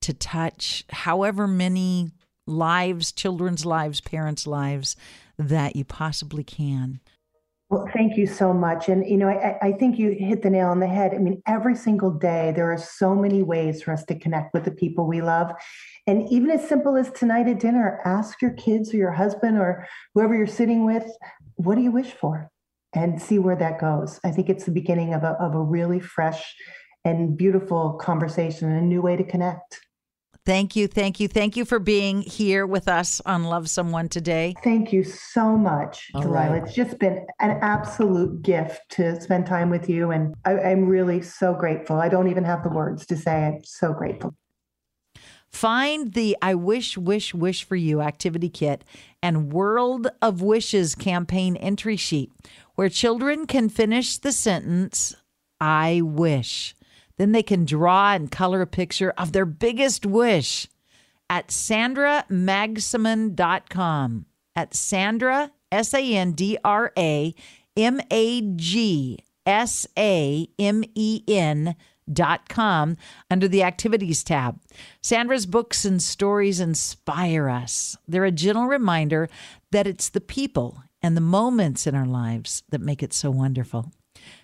to 0.01 0.13
touch 0.13 0.85
however 0.89 1.47
many 1.47 2.11
lives, 2.47 3.11
children's 3.11 3.65
lives, 3.65 4.01
parents' 4.01 4.47
lives 4.47 4.95
that 5.37 5.75
you 5.75 5.85
possibly 5.85 6.43
can. 6.43 6.99
Well, 7.69 7.87
thank 7.93 8.17
you 8.17 8.25
so 8.25 8.51
much. 8.51 8.89
And, 8.89 9.07
you 9.07 9.17
know, 9.17 9.29
I, 9.29 9.57
I, 9.61 9.71
think 9.73 9.99
you 9.99 10.09
hit 10.09 10.41
the 10.41 10.49
nail 10.49 10.69
on 10.69 10.79
the 10.79 10.87
head. 10.87 11.13
I 11.13 11.19
mean, 11.19 11.39
every 11.45 11.75
single 11.75 12.09
day, 12.09 12.51
there 12.55 12.71
are 12.71 12.79
so 12.79 13.13
many 13.13 13.43
ways 13.43 13.83
for 13.83 13.93
us 13.93 14.03
to 14.05 14.17
connect 14.17 14.55
with 14.55 14.65
the 14.65 14.71
people 14.71 15.05
we 15.05 15.21
love. 15.21 15.51
And 16.07 16.27
even 16.31 16.49
as 16.49 16.67
simple 16.67 16.97
as 16.97 17.11
tonight 17.11 17.47
at 17.47 17.59
dinner, 17.59 18.01
ask 18.05 18.41
your 18.41 18.53
kids 18.53 18.91
or 18.91 18.97
your 18.97 19.11
husband 19.11 19.59
or 19.59 19.87
whoever 20.15 20.33
you're 20.33 20.47
sitting 20.47 20.83
with, 20.83 21.05
what 21.57 21.75
do 21.75 21.81
you 21.81 21.91
wish 21.91 22.11
for? 22.11 22.49
And 22.95 23.21
see 23.21 23.37
where 23.37 23.57
that 23.57 23.79
goes. 23.79 24.19
I 24.23 24.31
think 24.31 24.49
it's 24.49 24.65
the 24.65 24.71
beginning 24.71 25.13
of 25.13 25.21
a, 25.21 25.33
of 25.33 25.53
a 25.53 25.61
really 25.61 25.99
fresh 25.99 26.55
and 27.05 27.37
beautiful 27.37 27.93
conversation 28.01 28.71
and 28.71 28.81
a 28.81 28.85
new 28.85 29.03
way 29.03 29.15
to 29.15 29.23
connect. 29.23 29.79
Thank 30.49 30.75
you, 30.75 30.87
thank 30.87 31.19
you, 31.19 31.27
thank 31.27 31.57
you 31.57 31.63
for 31.63 31.77
being 31.77 32.23
here 32.23 32.65
with 32.65 32.87
us 32.87 33.21
on 33.23 33.43
Love 33.43 33.69
Someone 33.69 34.09
today. 34.09 34.55
Thank 34.63 34.91
you 34.91 35.03
so 35.03 35.55
much, 35.55 36.09
All 36.15 36.23
Delilah. 36.23 36.53
Right. 36.53 36.63
It's 36.63 36.73
just 36.73 36.97
been 36.97 37.23
an 37.39 37.59
absolute 37.61 38.41
gift 38.41 38.81
to 38.93 39.21
spend 39.21 39.45
time 39.45 39.69
with 39.69 39.87
you, 39.87 40.09
and 40.09 40.33
I, 40.45 40.57
I'm 40.57 40.87
really 40.87 41.21
so 41.21 41.53
grateful. 41.53 41.97
I 41.97 42.09
don't 42.09 42.29
even 42.29 42.43
have 42.45 42.63
the 42.63 42.69
words 42.69 43.05
to 43.05 43.15
say 43.15 43.45
I'm 43.45 43.63
so 43.63 43.93
grateful. 43.93 44.33
Find 45.49 46.13
the 46.13 46.35
I 46.41 46.55
Wish, 46.55 46.97
Wish, 46.97 47.31
Wish 47.35 47.63
for 47.63 47.75
You 47.75 48.01
activity 48.01 48.49
kit 48.49 48.83
and 49.21 49.53
World 49.53 50.07
of 50.19 50.41
Wishes 50.41 50.95
campaign 50.95 51.57
entry 51.57 51.95
sheet, 51.95 52.31
where 52.73 52.89
children 52.89 53.45
can 53.45 53.69
finish 53.69 54.17
the 54.17 54.31
sentence, 54.31 55.15
I 55.61 56.01
wish. 56.03 56.73
Then 57.19 57.33
they 57.33 57.43
can 57.43 57.65
draw 57.65 58.13
and 58.13 58.31
color 58.31 58.61
a 58.61 58.67
picture 58.67 59.13
of 59.17 59.33
their 59.33 59.45
biggest 59.45 60.05
wish 60.05 60.69
at 61.29 61.49
sandramagsamen.com. 61.49 64.25
At 64.55 64.73
Sandra, 64.73 65.51
S 65.71 65.93
A 65.93 66.15
N 66.15 66.31
D 66.31 66.57
R 66.63 66.91
A 66.97 67.35
M 67.77 68.01
A 68.09 68.41
G 68.55 69.19
S 69.45 69.85
A 69.97 70.47
M 70.57 70.83
E 70.95 71.21
N 71.27 71.75
dot 72.11 72.49
com 72.49 72.97
under 73.29 73.47
the 73.47 73.61
activities 73.63 74.23
tab. 74.23 74.59
Sandra's 75.01 75.45
books 75.45 75.85
and 75.85 76.01
stories 76.01 76.59
inspire 76.59 77.47
us. 77.49 77.95
They're 78.07 78.25
a 78.25 78.31
gentle 78.31 78.65
reminder 78.65 79.29
that 79.71 79.87
it's 79.87 80.09
the 80.09 80.21
people 80.21 80.81
and 81.01 81.15
the 81.15 81.21
moments 81.21 81.85
in 81.85 81.95
our 81.95 82.07
lives 82.07 82.63
that 82.69 82.81
make 82.81 83.03
it 83.03 83.13
so 83.13 83.29
wonderful. 83.29 83.91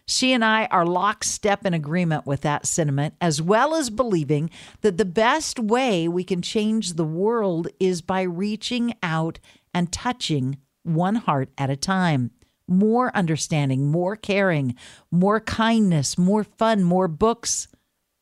She 0.07 0.33
and 0.33 0.45
I 0.45 0.65
are 0.67 0.85
lockstep 0.85 1.65
in 1.65 1.73
agreement 1.73 2.27
with 2.27 2.41
that 2.41 2.67
sentiment, 2.67 3.15
as 3.19 3.41
well 3.41 3.73
as 3.73 3.89
believing 3.89 4.51
that 4.81 4.97
the 4.97 5.05
best 5.05 5.59
way 5.59 6.07
we 6.07 6.23
can 6.23 6.41
change 6.41 6.93
the 6.93 7.05
world 7.05 7.67
is 7.79 8.01
by 8.01 8.21
reaching 8.21 8.93
out 9.01 9.39
and 9.73 9.91
touching 9.91 10.57
one 10.83 11.15
heart 11.15 11.49
at 11.57 11.71
a 11.71 11.75
time. 11.75 12.31
More 12.67 13.15
understanding, 13.15 13.91
more 13.91 14.15
caring, 14.15 14.75
more 15.11 15.39
kindness, 15.39 16.17
more 16.17 16.43
fun, 16.43 16.83
more 16.83 17.07
books, 17.07 17.67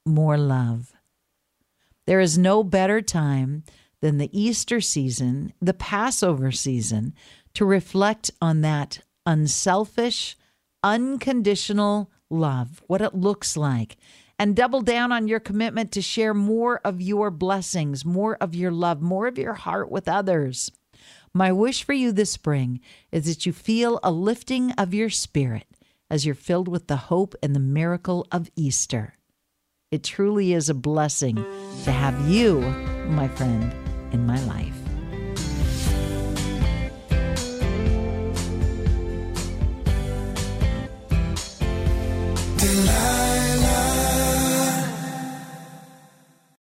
more 0.05 0.37
love. 0.37 0.93
There 2.05 2.19
is 2.19 2.37
no 2.37 2.63
better 2.63 3.01
time 3.01 3.63
than 4.01 4.17
the 4.17 4.29
Easter 4.37 4.81
season, 4.81 5.53
the 5.61 5.73
Passover 5.73 6.51
season, 6.51 7.13
to 7.53 7.65
reflect 7.65 8.31
on 8.41 8.61
that 8.61 8.99
unselfish, 9.25 10.35
unconditional 10.83 12.11
love, 12.29 12.83
what 12.87 13.01
it 13.01 13.15
looks 13.15 13.55
like, 13.55 13.97
and 14.37 14.55
double 14.55 14.81
down 14.81 15.11
on 15.11 15.27
your 15.27 15.39
commitment 15.39 15.91
to 15.91 16.01
share 16.01 16.33
more 16.33 16.81
of 16.83 17.01
your 17.01 17.31
blessings, 17.31 18.03
more 18.03 18.35
of 18.41 18.53
your 18.53 18.71
love, 18.71 19.01
more 19.01 19.27
of 19.27 19.37
your 19.37 19.53
heart 19.53 19.89
with 19.89 20.07
others. 20.07 20.71
My 21.33 21.51
wish 21.51 21.83
for 21.83 21.93
you 21.93 22.11
this 22.11 22.31
spring 22.31 22.79
is 23.11 23.25
that 23.25 23.45
you 23.45 23.53
feel 23.53 23.99
a 24.03 24.11
lifting 24.11 24.71
of 24.73 24.93
your 24.93 25.09
spirit 25.09 25.65
as 26.09 26.25
you're 26.25 26.35
filled 26.35 26.67
with 26.67 26.87
the 26.87 26.97
hope 26.97 27.33
and 27.41 27.55
the 27.55 27.59
miracle 27.59 28.27
of 28.31 28.51
Easter. 28.55 29.15
It 29.89 30.03
truly 30.03 30.53
is 30.53 30.69
a 30.69 30.73
blessing 30.73 31.35
to 31.85 31.91
have 31.91 32.29
you, 32.29 32.61
my 33.07 33.27
friend, 33.27 33.73
in 34.11 34.25
my 34.25 34.43
life. 34.45 34.82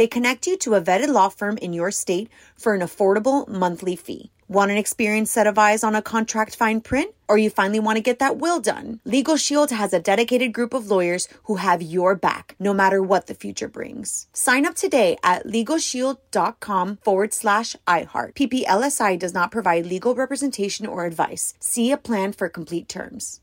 They 0.00 0.06
connect 0.06 0.46
you 0.46 0.56
to 0.60 0.76
a 0.76 0.80
vetted 0.80 1.08
law 1.08 1.28
firm 1.28 1.58
in 1.58 1.74
your 1.74 1.90
state 1.90 2.30
for 2.56 2.72
an 2.72 2.80
affordable 2.80 3.46
monthly 3.46 3.96
fee. 3.96 4.30
Want 4.48 4.70
an 4.70 4.78
experienced 4.78 5.34
set 5.34 5.46
of 5.46 5.58
eyes 5.58 5.84
on 5.84 5.94
a 5.94 6.00
contract 6.00 6.56
fine 6.56 6.80
print? 6.80 7.14
Or 7.28 7.36
you 7.36 7.50
finally 7.50 7.80
want 7.80 7.96
to 7.96 8.02
get 8.02 8.18
that 8.18 8.38
will 8.38 8.60
done? 8.60 9.00
Legal 9.04 9.36
Shield 9.36 9.70
has 9.70 9.92
a 9.92 10.00
dedicated 10.00 10.54
group 10.54 10.72
of 10.72 10.90
lawyers 10.90 11.28
who 11.44 11.56
have 11.56 11.82
your 11.82 12.14
back, 12.14 12.56
no 12.58 12.72
matter 12.72 13.02
what 13.02 13.26
the 13.26 13.34
future 13.34 13.68
brings. 13.68 14.26
Sign 14.32 14.64
up 14.64 14.74
today 14.74 15.18
at 15.22 15.44
LegalShield.com 15.44 16.96
forward 17.02 17.34
slash 17.34 17.76
iHeart. 17.86 18.36
PPLSI 18.36 19.18
does 19.18 19.34
not 19.34 19.52
provide 19.52 19.84
legal 19.84 20.14
representation 20.14 20.86
or 20.86 21.04
advice. 21.04 21.52
See 21.60 21.92
a 21.92 21.98
plan 21.98 22.32
for 22.32 22.48
complete 22.48 22.88
terms. 22.88 23.42